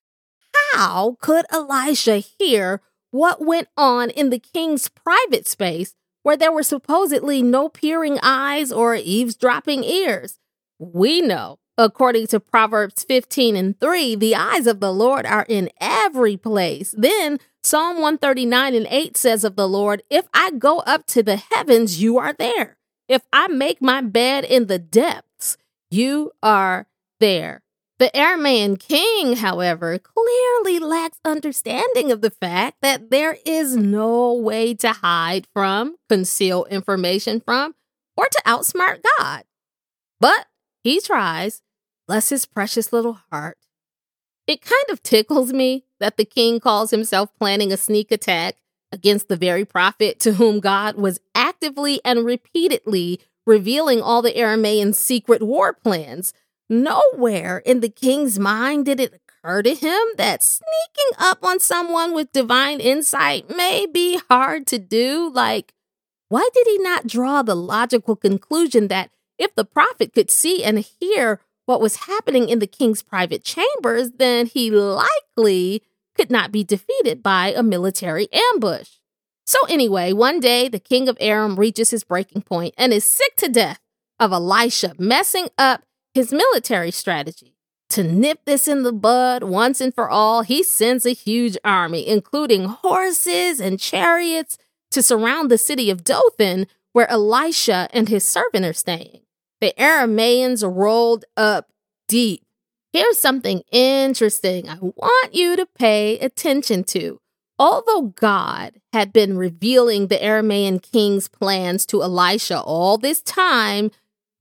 How 0.73 1.17
could 1.21 1.45
Elisha 1.51 2.17
hear 2.17 2.81
what 3.11 3.45
went 3.45 3.67
on 3.77 4.09
in 4.09 4.29
the 4.29 4.39
king's 4.39 4.89
private 4.89 5.47
space 5.47 5.95
where 6.23 6.37
there 6.37 6.51
were 6.51 6.63
supposedly 6.63 7.41
no 7.41 7.69
peering 7.69 8.19
eyes 8.23 8.71
or 8.71 8.95
eavesdropping 8.95 9.83
ears? 9.83 10.39
We 10.79 11.21
know, 11.21 11.59
according 11.77 12.27
to 12.27 12.39
Proverbs 12.39 13.03
15 13.03 13.55
and 13.55 13.79
3, 13.79 14.15
the 14.15 14.35
eyes 14.35 14.67
of 14.67 14.79
the 14.79 14.91
Lord 14.91 15.25
are 15.25 15.45
in 15.47 15.69
every 15.79 16.37
place. 16.37 16.93
Then 16.97 17.39
Psalm 17.63 17.95
139 17.95 18.75
and 18.75 18.87
8 18.89 19.15
says 19.15 19.43
of 19.43 19.55
the 19.55 19.67
Lord, 19.67 20.03
If 20.09 20.27
I 20.33 20.51
go 20.51 20.79
up 20.79 21.05
to 21.07 21.23
the 21.23 21.37
heavens, 21.37 22.01
you 22.01 22.17
are 22.17 22.33
there. 22.33 22.77
If 23.07 23.21
I 23.31 23.47
make 23.47 23.81
my 23.81 24.01
bed 24.01 24.43
in 24.43 24.67
the 24.67 24.79
depths, 24.79 25.57
you 25.89 26.31
are 26.41 26.87
there. 27.19 27.61
The 28.03 28.11
Aramaean 28.13 28.77
king, 28.77 29.37
however, 29.37 29.97
clearly 29.97 30.77
lacks 30.77 31.21
understanding 31.23 32.11
of 32.11 32.19
the 32.19 32.31
fact 32.31 32.79
that 32.81 33.09
there 33.11 33.37
is 33.45 33.77
no 33.77 34.33
way 34.33 34.73
to 34.73 34.91
hide 34.91 35.47
from, 35.53 35.95
conceal 36.09 36.65
information 36.65 37.39
from, 37.39 37.75
or 38.17 38.27
to 38.27 38.41
outsmart 38.45 39.05
God. 39.17 39.45
But 40.19 40.47
he 40.83 40.99
tries, 40.99 41.61
bless 42.05 42.27
his 42.27 42.45
precious 42.45 42.91
little 42.91 43.19
heart. 43.31 43.57
It 44.47 44.59
kind 44.59 44.89
of 44.89 45.01
tickles 45.01 45.53
me 45.53 45.85
that 46.01 46.17
the 46.17 46.25
king 46.25 46.59
calls 46.59 46.91
himself 46.91 47.29
planning 47.39 47.71
a 47.71 47.77
sneak 47.77 48.11
attack 48.11 48.57
against 48.91 49.29
the 49.29 49.37
very 49.37 49.63
prophet 49.63 50.19
to 50.19 50.33
whom 50.33 50.59
God 50.59 50.97
was 50.97 51.21
actively 51.33 52.01
and 52.03 52.25
repeatedly 52.25 53.21
revealing 53.45 54.01
all 54.01 54.21
the 54.21 54.33
Aramaean 54.33 54.93
secret 54.93 55.41
war 55.41 55.71
plans. 55.71 56.33
Nowhere 56.73 57.59
in 57.59 57.81
the 57.81 57.89
king's 57.89 58.39
mind 58.39 58.87
did 58.87 58.99
it 58.99 59.13
occur 59.13 59.61
to 59.61 59.75
him 59.75 60.01
that 60.17 60.41
sneaking 60.41 61.17
up 61.19 61.45
on 61.45 61.59
someone 61.59 62.15
with 62.15 62.31
divine 62.31 62.79
insight 62.79 63.47
may 63.55 63.85
be 63.85 64.19
hard 64.27 64.65
to 64.67 64.79
do. 64.79 65.29
Like, 65.31 65.75
why 66.29 66.49
did 66.51 66.65
he 66.65 66.79
not 66.79 67.05
draw 67.05 67.43
the 67.43 67.53
logical 67.53 68.15
conclusion 68.15 68.87
that 68.87 69.11
if 69.37 69.53
the 69.53 69.65
prophet 69.65 70.13
could 70.13 70.31
see 70.31 70.63
and 70.63 70.79
hear 70.79 71.41
what 71.67 71.79
was 71.79 72.07
happening 72.07 72.49
in 72.49 72.57
the 72.57 72.65
king's 72.65 73.03
private 73.03 73.43
chambers, 73.43 74.09
then 74.17 74.47
he 74.47 74.71
likely 74.71 75.83
could 76.15 76.31
not 76.31 76.51
be 76.51 76.63
defeated 76.63 77.21
by 77.21 77.53
a 77.55 77.61
military 77.61 78.27
ambush. 78.51 78.89
So, 79.45 79.59
anyway, 79.69 80.11
one 80.11 80.39
day 80.39 80.69
the 80.69 80.79
king 80.79 81.07
of 81.07 81.17
Aram 81.19 81.55
reaches 81.55 81.91
his 81.91 82.03
breaking 82.03 82.41
point 82.41 82.73
and 82.79 82.91
is 82.91 83.03
sick 83.03 83.35
to 83.37 83.47
death 83.47 83.79
of 84.19 84.31
Elisha 84.31 84.95
messing 84.97 85.49
up 85.55 85.83
his 86.13 86.31
military 86.31 86.91
strategy. 86.91 87.55
To 87.91 88.03
nip 88.03 88.39
this 88.45 88.67
in 88.67 88.83
the 88.83 88.91
bud 88.91 89.43
once 89.43 89.79
and 89.79 89.93
for 89.93 90.09
all, 90.09 90.41
he 90.41 90.63
sends 90.63 91.05
a 91.05 91.11
huge 91.13 91.57
army, 91.63 92.07
including 92.07 92.65
horses 92.65 93.59
and 93.59 93.79
chariots, 93.79 94.57
to 94.91 95.03
surround 95.03 95.51
the 95.51 95.57
city 95.57 95.89
of 95.89 96.03
Dothan, 96.03 96.67
where 96.93 97.09
Elisha 97.09 97.89
and 97.91 98.09
his 98.09 98.27
servant 98.27 98.65
are 98.65 98.73
staying. 98.73 99.21
The 99.61 99.73
Arameans 99.77 100.63
rolled 100.63 101.25
up 101.37 101.69
deep. 102.07 102.43
Here's 102.91 103.17
something 103.17 103.63
interesting 103.71 104.69
I 104.69 104.77
want 104.79 105.33
you 105.33 105.55
to 105.55 105.65
pay 105.65 106.19
attention 106.19 106.83
to. 106.85 107.19
Although 107.57 108.13
God 108.15 108.81
had 108.91 109.13
been 109.13 109.37
revealing 109.37 110.07
the 110.07 110.17
Aramean 110.17 110.81
king's 110.81 111.27
plans 111.27 111.85
to 111.87 112.03
Elisha 112.03 112.59
all 112.59 112.97
this 112.97 113.21
time, 113.21 113.91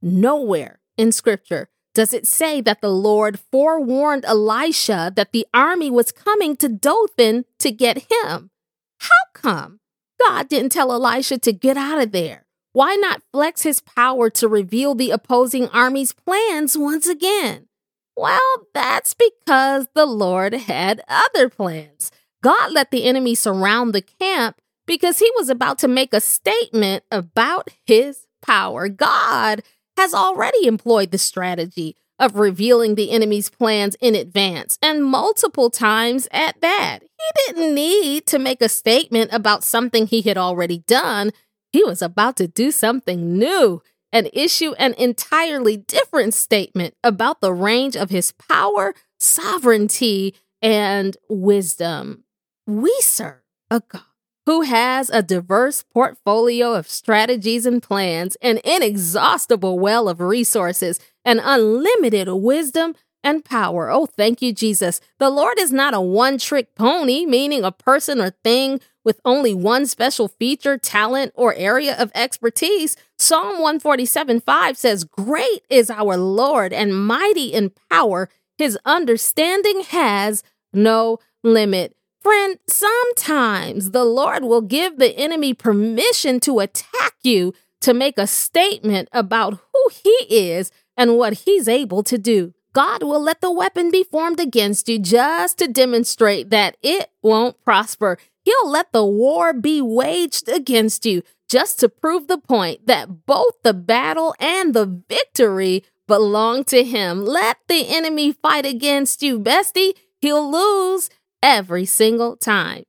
nowhere 0.01 0.81
in 0.97 1.13
scripture 1.13 1.69
does 1.95 2.15
it 2.15 2.27
say 2.27 2.61
that 2.63 2.81
the 2.81 2.91
Lord 2.91 3.39
forewarned 3.39 4.25
Elisha 4.25 5.13
that 5.15 5.33
the 5.33 5.47
army 5.53 5.91
was 5.91 6.11
coming 6.11 6.57
to 6.57 6.69
Dothan 6.69 7.45
to 7.59 7.71
get 7.71 8.07
him? 8.11 8.51
How 8.99 9.25
come 9.35 9.81
God 10.19 10.49
didn't 10.49 10.73
tell 10.73 10.93
Elisha 10.93 11.39
to 11.39 11.53
get 11.53 11.77
out 11.77 12.01
of 12.01 12.13
there? 12.13 12.47
Why 12.73 12.95
not 12.95 13.23
flex 13.33 13.63
his 13.63 13.81
power 13.81 14.31
to 14.31 14.49
reveal 14.49 14.95
the 14.95 15.11
opposing 15.11 15.69
army's 15.69 16.15
plans 16.15 16.79
once 16.79 17.07
again? 17.07 17.69
Well, 18.17 18.41
that's 18.73 19.15
because 19.15 19.87
the 19.95 20.07
Lord 20.07 20.55
had 20.55 21.03
other 21.09 21.51
plans. 21.51 22.11
God 22.43 22.73
let 22.73 22.91
the 22.91 23.05
enemy 23.05 23.35
surround 23.35 23.95
the 23.95 24.03
camp 24.03 24.57
because 24.87 25.19
he 25.19 25.31
was 25.37 25.51
about 25.51 25.79
to 25.81 25.89
make 25.89 26.15
a 26.15 26.21
statement 26.21 27.05
about 27.11 27.69
his 27.85 28.27
power. 28.41 28.89
God 28.89 29.63
has 29.97 30.15
already 30.15 30.67
employed 30.67 31.11
the 31.11 31.19
strategy 31.19 31.97
of 32.19 32.37
revealing 32.37 32.95
the 32.95 33.11
enemy's 33.11 33.51
plans 33.51 33.97
in 34.01 34.15
advance, 34.15 34.79
and 34.81 35.05
multiple 35.05 35.71
times 35.71 36.29
at 36.31 36.61
that. 36.61 37.01
He 37.03 37.53
didn't 37.53 37.75
need 37.75 38.27
to 38.27 38.39
make 38.39 38.63
a 38.63 38.69
statement 38.69 39.33
about 39.33 39.65
something 39.65 40.07
he 40.07 40.23
had 40.23 40.39
already 40.39 40.79
done. 40.79 41.33
He 41.73 41.83
was 41.83 42.01
about 42.01 42.37
to 42.37 42.47
do 42.47 42.71
something 42.71 43.39
new 43.39 43.83
and 44.13 44.31
issue 44.33 44.73
an 44.75 44.95
entirely 44.95 45.77
different 45.77 46.35
statement 46.35 46.95
about 47.03 47.41
the 47.41 47.53
range 47.53 47.97
of 47.97 48.11
his 48.11 48.33
power, 48.33 48.95
sovereignty, 49.19 50.37
and 50.61 51.17
wisdom. 51.29 52.25
We 52.67 52.95
serve 53.01 53.43
a 53.71 53.83
God 53.89 54.12
who 54.47 54.63
has 54.63 55.09
a 55.11 55.23
diverse 55.23 55.83
portfolio 55.83 56.75
of 56.75 56.89
strategies 56.89 57.67
and 57.67 57.83
plans, 57.83 58.37
an 58.43 58.59
inexhaustible 58.65 59.79
well 59.79 60.09
of 60.09 60.21
resources, 60.21 60.99
and 61.25 61.41
unlimited 61.43 62.29
wisdom 62.29 62.95
and 63.25 63.45
power. 63.45 63.91
Oh, 63.91 64.07
thank 64.07 64.43
you, 64.43 64.53
Jesus. 64.53 65.01
The 65.19 65.31
Lord 65.31 65.59
is 65.59 65.73
not 65.73 65.95
a 65.95 66.01
one 66.01 66.39
trick 66.39 66.75
pony, 66.75 67.25
meaning 67.25 67.63
a 67.65 67.73
person 67.73 68.21
or 68.21 68.31
thing 68.31 68.81
with 69.05 69.21
only 69.25 69.55
one 69.55 69.87
special 69.87 70.29
feature, 70.29 70.79
talent, 70.79 71.33
or 71.35 71.55
area 71.55 71.97
of 71.97 72.11
expertise. 72.15 72.97
Psalm 73.19 73.61
147 73.61 74.41
5 74.41 74.77
says, 74.77 75.05
Great 75.05 75.63
is 75.71 75.91
our 75.91 76.17
Lord 76.17 76.73
and 76.73 77.07
mighty 77.07 77.53
in 77.53 77.73
power. 77.91 78.29
His 78.59 78.79
understanding 78.85 79.83
has 79.89 80.43
no 80.73 81.19
limit. 81.43 81.97
Friend, 82.23 82.59
sometimes 82.69 83.91
the 83.91 84.05
Lord 84.05 84.45
will 84.45 84.61
give 84.61 84.99
the 84.99 85.17
enemy 85.17 85.55
permission 85.55 86.39
to 86.41 86.61
attack 86.61 87.15
you 87.23 87.53
to 87.81 87.93
make 87.93 88.17
a 88.17 88.29
statement 88.29 89.09
about 89.13 89.55
who 89.55 89.91
he 89.91 90.27
is 90.31 90.71
and 90.97 91.17
what 91.17 91.33
he's 91.33 91.67
able 91.67 92.05
to 92.05 92.19
do. 92.19 92.55
God 92.73 93.03
will 93.03 93.21
let 93.21 93.41
the 93.41 93.51
weapon 93.51 93.91
be 93.91 94.05
formed 94.05 94.39
against 94.39 94.89
you 94.89 94.99
just 94.99 95.59
to 95.59 95.67
demonstrate 95.67 96.51
that 96.51 96.77
it 96.81 97.11
won't 97.23 97.63
prosper. 97.65 98.19
He'll 98.45 98.71
let 98.71 98.93
the 98.93 99.05
war 99.05 99.53
be 99.53 99.83
waged 99.83 100.49
against 100.49 101.05
you 101.05 101.23
just 101.49 101.81
to 101.81 101.89
prove 101.89 102.29
the 102.29 102.39
point 102.39 102.87
that 102.87 103.27
both 103.27 103.61
the 103.63 103.75
battle 103.75 104.35
and 104.39 104.75
the 104.75 105.03
victory 105.09 105.85
belong 106.07 106.65
to 106.65 106.85
him. 106.85 107.25
Let 107.25 107.59
the 107.69 107.95
enemy 107.95 108.33
fight 108.33 108.65
against 108.65 109.23
you, 109.23 109.39
bestie. 109.39 109.95
He'll 110.21 110.51
lose 110.51 111.11
every 111.43 111.85
single 111.85 112.37
time. 112.37 112.85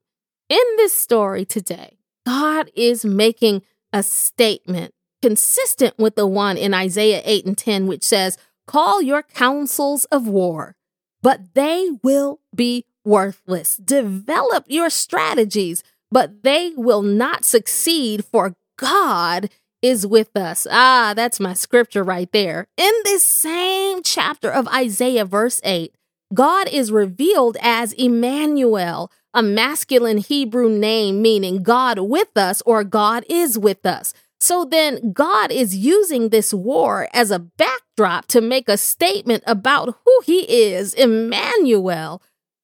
In 0.50 0.64
this 0.78 0.94
story 0.94 1.46
today, 1.46 1.98
God 2.26 2.70
is 2.76 3.04
making 3.04 3.64
a 3.92 4.04
statement 4.04 4.94
consistent 5.22 5.98
with 5.98 6.16
the 6.16 6.28
one 6.28 6.58
in 6.58 6.74
Isaiah 6.74 7.22
8 7.24 7.46
and 7.46 7.58
10, 7.58 7.88
which 7.88 8.04
says, 8.04 8.38
Call 8.68 9.02
your 9.02 9.24
councils 9.24 10.06
of 10.06 10.28
war, 10.28 10.76
but 11.22 11.54
they 11.54 11.90
will 12.04 12.40
be 12.56 12.86
worthless. 13.04 13.76
Develop 13.78 14.66
your 14.68 14.90
strategies, 14.90 15.84
but 16.12 16.44
they 16.44 16.74
will 16.76 17.02
not 17.02 17.46
succeed, 17.46 18.26
for 18.26 18.56
God 18.78 19.50
is 19.82 20.08
with 20.08 20.36
us. 20.36 20.66
Ah, 20.72 21.14
that's 21.16 21.40
my 21.40 21.54
scripture 21.54 22.04
right 22.04 22.32
there. 22.32 22.68
In 22.78 22.94
this 23.04 23.26
same 23.26 24.02
chapter 24.02 24.50
of 24.50 24.68
Isaiah, 24.70 25.26
verse 25.26 25.60
8, 25.64 25.94
God 26.34 26.68
is 26.70 26.92
revealed 26.92 27.58
as 27.62 27.94
Emmanuel, 27.94 29.12
a 29.34 29.44
masculine 29.44 30.18
Hebrew 30.18 30.70
name 30.70 31.22
meaning 31.22 31.64
God 31.64 32.00
with 32.00 32.36
us 32.36 32.62
or 32.66 32.84
God 32.84 33.26
is 33.30 33.58
with 33.58 33.86
us. 33.86 34.14
So 34.40 34.66
then, 34.66 35.14
God 35.14 35.52
is 35.52 35.76
using 35.76 36.28
this 36.30 36.54
war 36.54 37.08
as 37.14 37.32
a 37.32 37.40
backdrop 37.40 38.26
to 38.28 38.42
make 38.42 38.68
a 38.68 38.78
statement 38.78 39.42
about 39.48 39.98
who 40.04 40.22
he 40.26 40.42
is 40.74 40.94
Emmanuel, 40.94 42.22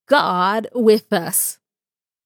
God 0.08 0.68
with 0.74 1.14
us. 1.14 1.58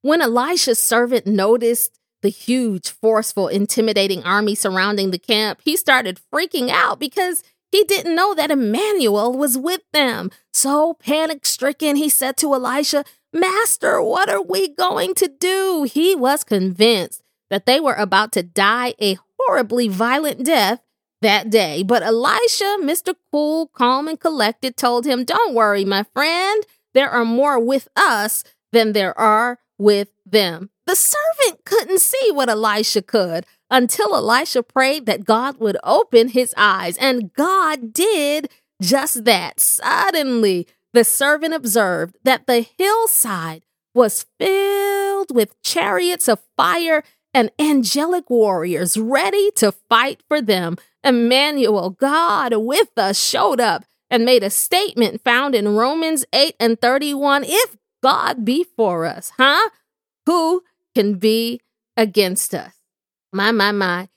When 0.01 0.21
Elisha's 0.21 0.79
servant 0.79 1.27
noticed 1.27 1.99
the 2.23 2.29
huge, 2.29 2.89
forceful, 2.89 3.47
intimidating 3.47 4.23
army 4.23 4.56
surrounding 4.56 5.12
the 5.12 5.19
camp, 5.19 5.62
he 5.63 5.77
started 5.77 6.19
freaking 6.34 6.69
out 6.69 6.99
because 6.99 7.43
he 7.73 7.83
didn't 7.86 8.15
know 8.15 8.36
that 8.36 8.51
Emmanuel 8.51 9.33
was 9.36 9.57
with 9.57 9.81
them. 9.93 10.29
So, 10.53 10.93
panic 10.93 11.43
stricken, 11.43 11.95
he 11.95 12.07
said 12.07 12.38
to 12.38 12.53
Elisha, 12.53 13.03
Master, 13.33 13.99
what 13.99 14.29
are 14.29 14.43
we 14.43 14.67
going 14.67 15.15
to 15.15 15.27
do? 15.27 15.81
He 15.91 16.13
was 16.13 16.43
convinced 16.43 17.23
that 17.49 17.65
they 17.65 17.79
were 17.79 17.95
about 17.95 18.31
to 18.33 18.43
die 18.43 18.93
a 19.01 19.17
horribly 19.39 19.88
violent 19.88 20.45
death 20.45 20.81
that 21.23 21.49
day. 21.49 21.81
But 21.81 22.03
Elisha, 22.03 22.77
Mr. 22.79 23.15
Cool, 23.31 23.65
calm, 23.69 24.07
and 24.07 24.19
collected, 24.19 24.77
told 24.77 25.07
him, 25.07 25.23
Don't 25.23 25.55
worry, 25.55 25.83
my 25.83 26.03
friend. 26.13 26.63
There 26.93 27.09
are 27.09 27.25
more 27.25 27.59
with 27.59 27.88
us 27.95 28.43
than 28.71 28.93
there 28.93 29.17
are 29.17 29.57
with 29.79 30.09
them. 30.27 30.69
The 30.86 30.96
servant 30.96 31.65
couldn't 31.65 32.02
see 32.02 32.32
what 32.32 32.50
Elisha 32.50 33.02
could 33.02 33.46
until 33.69 34.15
Elisha 34.15 34.63
prayed 34.63 35.06
that 35.06 35.26
God 35.26 35.58
would 35.60 35.78
open 35.84 36.30
his 36.30 36.54
eyes, 36.58 36.98
and 36.98 37.34
God 37.34 37.93
did 37.93 38.50
just 38.82 39.26
that. 39.26 39.60
Suddenly, 39.60 40.67
the 40.93 41.04
servant 41.04 41.54
observed 41.54 42.17
that 42.24 42.46
the 42.48 42.62
hillside 42.62 43.63
was 43.96 44.26
filled 44.39 45.34
with 45.34 45.62
chariots 45.63 46.28
of 46.28 46.43
fire 46.58 47.04
and 47.34 47.52
angelic 47.58 48.30
warriors 48.30 48.98
ready 48.98 49.52
to 49.52 49.72
fight 49.72 50.22
for 50.28 50.41
them. 50.41 50.78
Emmanuel, 51.04 51.89
God 51.89 52.54
with 52.56 52.98
us, 52.98 53.19
showed 53.19 53.60
up 53.60 53.86
and 54.10 54.26
made 54.26 54.43
a 54.43 54.50
statement 54.50 55.24
found 55.24 55.56
in 55.56 55.76
Romans 55.76 56.26
8 56.34 56.56
and 56.60 56.80
31 56.80 57.43
If 57.48 57.76
God 58.02 58.46
be 58.46 58.63
for 58.63 59.06
us, 59.06 59.32
huh? 59.38 59.69
Who 60.26 60.63
can 60.95 61.15
be 61.15 61.62
against 61.97 62.53
us? 62.53 62.73
My, 63.32 63.51
my, 63.51 63.71
my. 63.71 64.10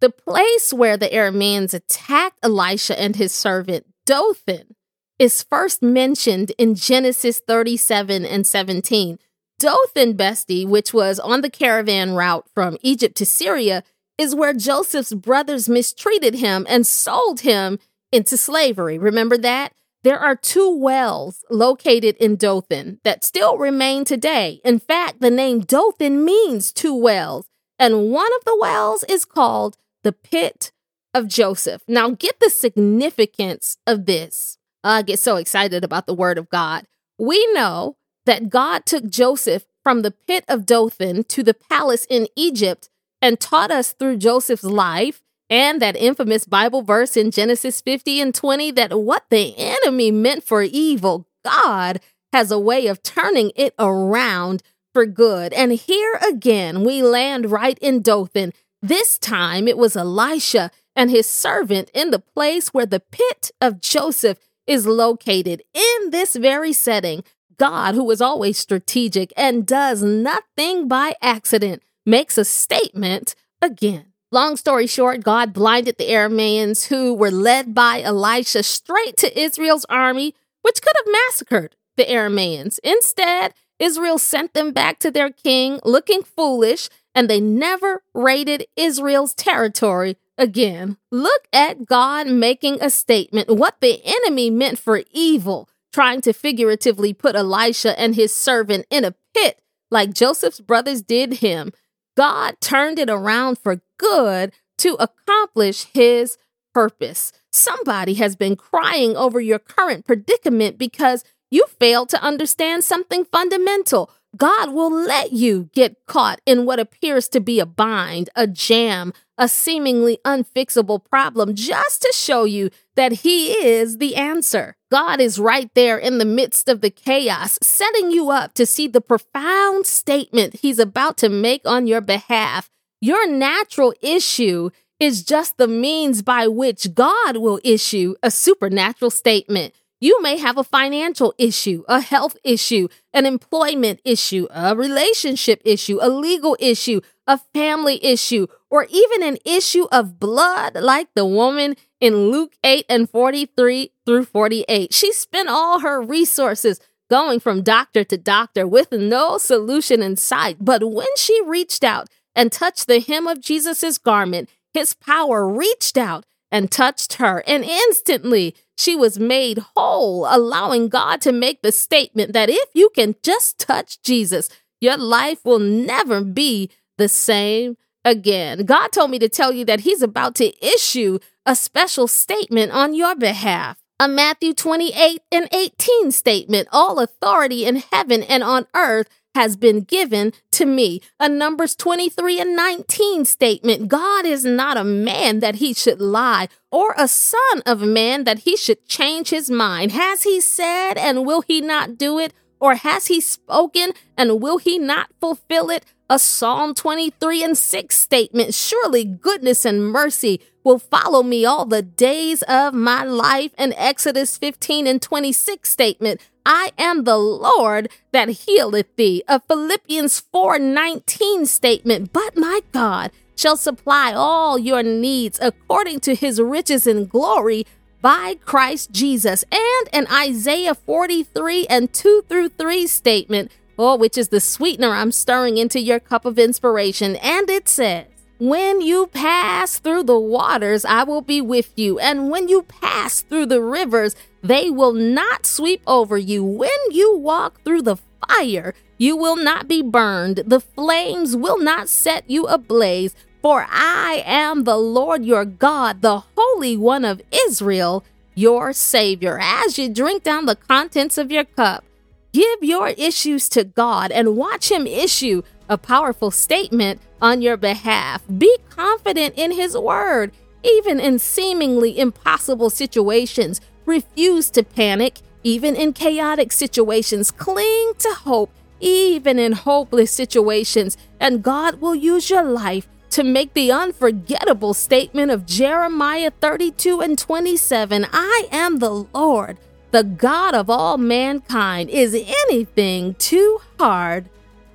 The 0.00 0.10
place 0.10 0.72
where 0.72 0.96
the 0.96 1.08
Arameans 1.08 1.74
attacked 1.74 2.38
Elisha 2.42 2.98
and 3.00 3.16
his 3.16 3.32
servant 3.32 3.86
Dothan 4.04 4.74
is 5.18 5.42
first 5.44 5.82
mentioned 5.82 6.50
in 6.58 6.74
Genesis 6.74 7.40
37 7.46 8.24
and 8.24 8.46
17. 8.46 9.18
Dothan, 9.60 10.14
Bestie, 10.14 10.66
which 10.66 10.92
was 10.92 11.20
on 11.20 11.40
the 11.40 11.50
caravan 11.50 12.14
route 12.14 12.48
from 12.52 12.78
Egypt 12.82 13.16
to 13.18 13.26
Syria, 13.26 13.84
is 14.18 14.34
where 14.34 14.52
Joseph's 14.52 15.12
brothers 15.12 15.68
mistreated 15.68 16.34
him 16.34 16.66
and 16.68 16.84
sold 16.84 17.42
him 17.42 17.78
into 18.10 18.36
slavery. 18.36 18.98
Remember 18.98 19.38
that? 19.38 19.72
There 20.04 20.18
are 20.18 20.34
two 20.34 20.68
wells 20.76 21.44
located 21.48 22.16
in 22.16 22.34
Dothan 22.34 22.98
that 23.04 23.24
still 23.24 23.56
remain 23.56 24.04
today. 24.04 24.60
In 24.64 24.80
fact, 24.80 25.20
the 25.20 25.30
name 25.30 25.60
Dothan 25.60 26.24
means 26.24 26.72
two 26.72 26.94
wells. 26.94 27.46
And 27.78 28.10
one 28.10 28.30
of 28.38 28.44
the 28.44 28.58
wells 28.60 29.04
is 29.04 29.24
called 29.24 29.76
the 30.02 30.12
pit 30.12 30.72
of 31.14 31.28
Joseph. 31.28 31.82
Now, 31.86 32.10
get 32.10 32.40
the 32.40 32.50
significance 32.50 33.76
of 33.86 34.06
this. 34.06 34.58
I 34.82 35.02
get 35.02 35.20
so 35.20 35.36
excited 35.36 35.84
about 35.84 36.06
the 36.06 36.14
word 36.14 36.36
of 36.36 36.50
God. 36.50 36.86
We 37.18 37.46
know 37.52 37.96
that 38.26 38.50
God 38.50 38.84
took 38.86 39.08
Joseph 39.08 39.66
from 39.84 40.02
the 40.02 40.10
pit 40.10 40.44
of 40.48 40.66
Dothan 40.66 41.24
to 41.24 41.44
the 41.44 41.54
palace 41.54 42.06
in 42.10 42.26
Egypt 42.34 42.88
and 43.20 43.38
taught 43.38 43.70
us 43.70 43.92
through 43.92 44.16
Joseph's 44.16 44.64
life 44.64 45.21
and 45.52 45.82
that 45.82 45.96
infamous 45.96 46.46
Bible 46.46 46.80
verse 46.80 47.14
in 47.14 47.30
Genesis 47.30 47.82
50 47.82 48.22
and 48.22 48.34
20 48.34 48.70
that 48.70 48.98
what 48.98 49.26
the 49.28 49.54
enemy 49.58 50.10
meant 50.10 50.42
for 50.42 50.62
evil, 50.62 51.26
God 51.44 52.00
has 52.32 52.50
a 52.50 52.58
way 52.58 52.86
of 52.86 53.02
turning 53.02 53.52
it 53.54 53.74
around 53.78 54.62
for 54.94 55.04
good. 55.04 55.52
And 55.52 55.72
here 55.72 56.18
again, 56.26 56.84
we 56.84 57.02
land 57.02 57.50
right 57.50 57.78
in 57.80 58.00
Dothan. 58.00 58.54
This 58.80 59.18
time 59.18 59.68
it 59.68 59.76
was 59.76 59.94
Elisha 59.94 60.70
and 60.96 61.10
his 61.10 61.28
servant 61.28 61.90
in 61.92 62.12
the 62.12 62.18
place 62.18 62.68
where 62.68 62.86
the 62.86 63.00
pit 63.00 63.50
of 63.60 63.82
Joseph 63.82 64.38
is 64.66 64.86
located. 64.86 65.62
In 65.74 66.10
this 66.12 66.34
very 66.34 66.72
setting, 66.72 67.24
God, 67.58 67.94
who 67.94 68.10
is 68.10 68.22
always 68.22 68.56
strategic 68.56 69.34
and 69.36 69.66
does 69.66 70.02
nothing 70.02 70.88
by 70.88 71.14
accident, 71.20 71.82
makes 72.06 72.38
a 72.38 72.44
statement 72.46 73.34
again. 73.60 74.11
Long 74.32 74.56
story 74.56 74.86
short, 74.86 75.22
God 75.22 75.52
blinded 75.52 75.98
the 75.98 76.08
Arameans 76.08 76.86
who 76.86 77.12
were 77.12 77.30
led 77.30 77.74
by 77.74 78.00
Elisha 78.00 78.62
straight 78.62 79.18
to 79.18 79.38
Israel's 79.38 79.84
army, 79.90 80.34
which 80.62 80.80
could 80.80 80.94
have 80.96 81.12
massacred 81.28 81.76
the 81.98 82.06
Arameans. 82.06 82.78
Instead, 82.82 83.52
Israel 83.78 84.16
sent 84.16 84.54
them 84.54 84.72
back 84.72 84.98
to 85.00 85.10
their 85.10 85.28
king 85.28 85.80
looking 85.84 86.22
foolish, 86.22 86.88
and 87.14 87.28
they 87.28 87.40
never 87.40 88.04
raided 88.14 88.66
Israel's 88.74 89.34
territory 89.34 90.16
again. 90.38 90.96
Look 91.10 91.46
at 91.52 91.84
God 91.84 92.26
making 92.26 92.78
a 92.80 92.88
statement. 92.88 93.50
What 93.50 93.82
the 93.82 94.00
enemy 94.02 94.48
meant 94.48 94.78
for 94.78 95.02
evil, 95.10 95.68
trying 95.92 96.22
to 96.22 96.32
figuratively 96.32 97.12
put 97.12 97.36
Elisha 97.36 98.00
and 98.00 98.14
his 98.14 98.34
servant 98.34 98.86
in 98.88 99.04
a 99.04 99.14
pit 99.34 99.60
like 99.90 100.14
Joseph's 100.14 100.60
brothers 100.60 101.02
did 101.02 101.34
him. 101.34 101.72
God 102.16 102.56
turned 102.60 102.98
it 102.98 103.10
around 103.10 103.58
for 103.58 103.80
good 103.98 104.52
to 104.78 104.96
accomplish 105.00 105.86
his 105.92 106.36
purpose. 106.74 107.32
Somebody 107.52 108.14
has 108.14 108.36
been 108.36 108.56
crying 108.56 109.16
over 109.16 109.40
your 109.40 109.58
current 109.58 110.04
predicament 110.04 110.78
because 110.78 111.24
you 111.50 111.66
failed 111.78 112.08
to 112.10 112.22
understand 112.22 112.82
something 112.82 113.24
fundamental. 113.26 114.10
God 114.36 114.72
will 114.72 114.90
let 114.90 115.32
you 115.32 115.68
get 115.74 116.06
caught 116.06 116.40
in 116.46 116.64
what 116.64 116.80
appears 116.80 117.28
to 117.28 117.40
be 117.40 117.60
a 117.60 117.66
bind, 117.66 118.30
a 118.34 118.46
jam, 118.46 119.12
a 119.36 119.46
seemingly 119.46 120.18
unfixable 120.24 121.04
problem 121.04 121.54
just 121.54 122.00
to 122.02 122.12
show 122.14 122.44
you 122.44 122.70
that 122.96 123.12
He 123.12 123.52
is 123.52 123.98
the 123.98 124.16
answer. 124.16 124.76
God 124.92 125.22
is 125.22 125.38
right 125.38 125.70
there 125.74 125.96
in 125.96 126.18
the 126.18 126.26
midst 126.26 126.68
of 126.68 126.82
the 126.82 126.90
chaos, 126.90 127.58
setting 127.62 128.10
you 128.10 128.30
up 128.30 128.52
to 128.52 128.66
see 128.66 128.86
the 128.86 129.00
profound 129.00 129.86
statement 129.86 130.56
He's 130.56 130.78
about 130.78 131.16
to 131.16 131.30
make 131.30 131.62
on 131.64 131.86
your 131.86 132.02
behalf. 132.02 132.68
Your 133.00 133.26
natural 133.26 133.94
issue 134.02 134.68
is 135.00 135.22
just 135.22 135.56
the 135.56 135.66
means 135.66 136.20
by 136.20 136.46
which 136.46 136.92
God 136.92 137.38
will 137.38 137.58
issue 137.64 138.16
a 138.22 138.30
supernatural 138.30 139.10
statement. 139.10 139.72
You 139.98 140.20
may 140.20 140.36
have 140.36 140.58
a 140.58 140.64
financial 140.64 141.32
issue, 141.38 141.84
a 141.88 142.02
health 142.02 142.36
issue, 142.44 142.88
an 143.14 143.24
employment 143.24 144.00
issue, 144.04 144.46
a 144.50 144.76
relationship 144.76 145.62
issue, 145.64 146.00
a 146.02 146.10
legal 146.10 146.54
issue, 146.60 147.00
a 147.26 147.38
family 147.54 148.04
issue, 148.04 148.46
or 148.68 148.86
even 148.90 149.22
an 149.22 149.38
issue 149.46 149.86
of 149.90 150.20
blood, 150.20 150.74
like 150.74 151.08
the 151.14 151.24
woman 151.24 151.76
in 151.98 152.30
Luke 152.30 152.52
8 152.62 152.84
and 152.90 153.08
43 153.08 153.91
through 154.06 154.24
48. 154.24 154.92
She 154.92 155.12
spent 155.12 155.48
all 155.48 155.80
her 155.80 156.00
resources 156.00 156.80
going 157.10 157.40
from 157.40 157.62
doctor 157.62 158.04
to 158.04 158.16
doctor 158.16 158.66
with 158.66 158.90
no 158.92 159.38
solution 159.38 160.02
in 160.02 160.16
sight. 160.16 160.56
But 160.60 160.90
when 160.90 161.14
she 161.16 161.40
reached 161.44 161.84
out 161.84 162.08
and 162.34 162.50
touched 162.50 162.86
the 162.86 163.00
hem 163.00 163.26
of 163.26 163.40
Jesus' 163.40 163.98
garment, 163.98 164.48
his 164.72 164.94
power 164.94 165.46
reached 165.46 165.98
out 165.98 166.24
and 166.50 166.70
touched 166.70 167.14
her, 167.14 167.42
and 167.46 167.64
instantly 167.64 168.54
she 168.76 168.94
was 168.94 169.18
made 169.18 169.64
whole, 169.74 170.26
allowing 170.28 170.88
God 170.88 171.20
to 171.22 171.32
make 171.32 171.62
the 171.62 171.72
statement 171.72 172.32
that 172.34 172.50
if 172.50 172.68
you 172.74 172.90
can 172.94 173.14
just 173.22 173.58
touch 173.58 174.02
Jesus, 174.02 174.48
your 174.80 174.96
life 174.96 175.44
will 175.44 175.58
never 175.58 176.22
be 176.22 176.70
the 176.98 177.08
same 177.08 177.76
again. 178.04 178.64
God 178.64 178.88
told 178.88 179.10
me 179.10 179.18
to 179.18 179.28
tell 179.28 179.52
you 179.52 179.64
that 179.64 179.80
He's 179.80 180.02
about 180.02 180.34
to 180.36 180.52
issue 180.64 181.18
a 181.46 181.56
special 181.56 182.06
statement 182.06 182.72
on 182.72 182.94
your 182.94 183.14
behalf. 183.14 183.81
A 184.02 184.08
Matthew 184.08 184.52
28 184.52 185.20
and 185.30 185.48
18 185.54 186.10
statement 186.10 186.66
All 186.72 186.98
authority 186.98 187.64
in 187.64 187.84
heaven 187.92 188.24
and 188.24 188.42
on 188.42 188.66
earth 188.74 189.08
has 189.36 189.56
been 189.56 189.82
given 189.82 190.32
to 190.50 190.66
me. 190.66 191.00
A 191.20 191.28
Numbers 191.28 191.76
23 191.76 192.40
and 192.40 192.56
19 192.56 193.24
statement 193.24 193.86
God 193.86 194.26
is 194.26 194.44
not 194.44 194.76
a 194.76 194.82
man 194.82 195.38
that 195.38 195.54
he 195.54 195.72
should 195.72 196.00
lie, 196.00 196.48
or 196.72 196.96
a 196.98 197.06
son 197.06 197.62
of 197.64 197.82
man 197.82 198.24
that 198.24 198.40
he 198.40 198.56
should 198.56 198.88
change 198.88 199.30
his 199.30 199.48
mind. 199.48 199.92
Has 199.92 200.24
he 200.24 200.40
said, 200.40 200.94
and 200.94 201.24
will 201.24 201.42
he 201.42 201.60
not 201.60 201.96
do 201.96 202.18
it? 202.18 202.34
Or 202.58 202.74
has 202.74 203.06
he 203.06 203.20
spoken, 203.20 203.92
and 204.18 204.42
will 204.42 204.58
he 204.58 204.80
not 204.80 205.10
fulfill 205.20 205.70
it? 205.70 205.84
A 206.10 206.18
Psalm 206.18 206.74
23 206.74 207.44
and 207.44 207.56
6 207.56 207.96
statement 207.96 208.52
Surely 208.52 209.04
goodness 209.04 209.64
and 209.64 209.92
mercy 209.92 210.40
will 210.64 210.78
follow 210.78 211.22
me 211.22 211.44
all 211.44 211.64
the 211.64 211.82
days 211.82 212.42
of 212.42 212.74
my 212.74 213.04
life. 213.04 213.52
An 213.58 213.72
Exodus 213.74 214.36
15 214.38 214.86
and 214.86 215.00
26 215.00 215.68
statement 215.68 216.20
I 216.44 216.72
am 216.78 217.04
the 217.04 217.16
Lord 217.16 217.88
that 218.12 218.28
healeth 218.28 218.94
thee. 218.96 219.22
A 219.28 219.40
Philippians 219.40 220.20
4 220.32 220.58
19 220.58 221.46
statement 221.46 222.12
But 222.12 222.36
my 222.36 222.60
God 222.72 223.10
shall 223.36 223.56
supply 223.56 224.12
all 224.12 224.58
your 224.58 224.82
needs 224.82 225.38
according 225.40 226.00
to 226.00 226.14
his 226.14 226.40
riches 226.40 226.86
and 226.86 227.08
glory 227.08 227.66
by 228.00 228.36
Christ 228.44 228.90
Jesus. 228.90 229.44
And 229.50 229.88
an 229.92 230.12
Isaiah 230.12 230.74
43 230.74 231.66
and 231.66 231.92
2 231.92 232.24
through 232.28 232.50
3 232.50 232.86
statement, 232.86 233.52
oh, 233.78 233.96
which 233.96 234.18
is 234.18 234.28
the 234.28 234.40
sweetener 234.40 234.90
I'm 234.90 235.12
stirring 235.12 235.56
into 235.56 235.80
your 235.80 236.00
cup 236.00 236.24
of 236.24 236.38
inspiration. 236.38 237.16
And 237.16 237.48
it 237.48 237.68
says, 237.68 238.06
when 238.42 238.80
you 238.80 239.06
pass 239.06 239.78
through 239.78 240.02
the 240.02 240.18
waters, 240.18 240.84
I 240.84 241.04
will 241.04 241.20
be 241.20 241.40
with 241.40 241.78
you. 241.78 242.00
And 242.00 242.28
when 242.28 242.48
you 242.48 242.62
pass 242.64 243.20
through 243.20 243.46
the 243.46 243.62
rivers, 243.62 244.16
they 244.42 244.68
will 244.68 244.92
not 244.92 245.46
sweep 245.46 245.80
over 245.86 246.18
you. 246.18 246.42
When 246.42 246.70
you 246.90 247.16
walk 247.16 247.62
through 247.62 247.82
the 247.82 247.98
fire, 248.26 248.74
you 248.98 249.16
will 249.16 249.36
not 249.36 249.68
be 249.68 249.80
burned. 249.80 250.42
The 250.44 250.58
flames 250.58 251.36
will 251.36 251.60
not 251.60 251.88
set 251.88 252.28
you 252.28 252.46
ablaze. 252.46 253.14
For 253.42 253.64
I 253.70 254.24
am 254.26 254.64
the 254.64 254.76
Lord 254.76 255.24
your 255.24 255.44
God, 255.44 256.02
the 256.02 256.24
Holy 256.36 256.76
One 256.76 257.04
of 257.04 257.22
Israel, 257.30 258.04
your 258.34 258.72
Savior. 258.72 259.38
As 259.40 259.78
you 259.78 259.88
drink 259.88 260.24
down 260.24 260.46
the 260.46 260.56
contents 260.56 261.16
of 261.16 261.30
your 261.30 261.44
cup, 261.44 261.84
give 262.32 262.58
your 262.60 262.88
issues 262.88 263.48
to 263.50 263.62
God 263.62 264.10
and 264.10 264.36
watch 264.36 264.68
Him 264.72 264.88
issue 264.88 265.42
a 265.72 265.78
powerful 265.78 266.30
statement 266.30 267.00
on 267.22 267.40
your 267.40 267.56
behalf. 267.56 268.22
Be 268.36 268.58
confident 268.68 269.34
in 269.38 269.52
His 269.52 269.76
word, 269.76 270.30
even 270.62 271.00
in 271.00 271.18
seemingly 271.18 271.98
impossible 271.98 272.68
situations. 272.68 273.60
Refuse 273.86 274.50
to 274.50 274.62
panic, 274.62 275.20
even 275.42 275.74
in 275.74 275.94
chaotic 275.94 276.52
situations. 276.52 277.30
Cling 277.30 277.94
to 277.98 278.10
hope, 278.10 278.52
even 278.80 279.38
in 279.38 279.52
hopeless 279.52 280.10
situations. 280.10 280.98
And 281.18 281.42
God 281.42 281.80
will 281.80 281.94
use 281.94 282.28
your 282.28 282.44
life 282.44 282.86
to 283.10 283.24
make 283.24 283.54
the 283.54 283.72
unforgettable 283.72 284.74
statement 284.74 285.30
of 285.30 285.46
Jeremiah 285.46 286.32
32 286.40 287.00
and 287.00 287.18
27 287.18 288.06
I 288.12 288.46
am 288.52 288.78
the 288.78 289.06
Lord, 289.14 289.56
the 289.90 290.04
God 290.04 290.54
of 290.54 290.68
all 290.68 290.98
mankind. 290.98 291.88
Is 291.88 292.14
anything 292.14 293.14
too 293.14 293.60
hard 293.78 294.28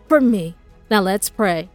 for 0.08 0.20
me? 0.20 0.57
Now 0.90 1.02
let's 1.02 1.30
pray. 1.30 1.70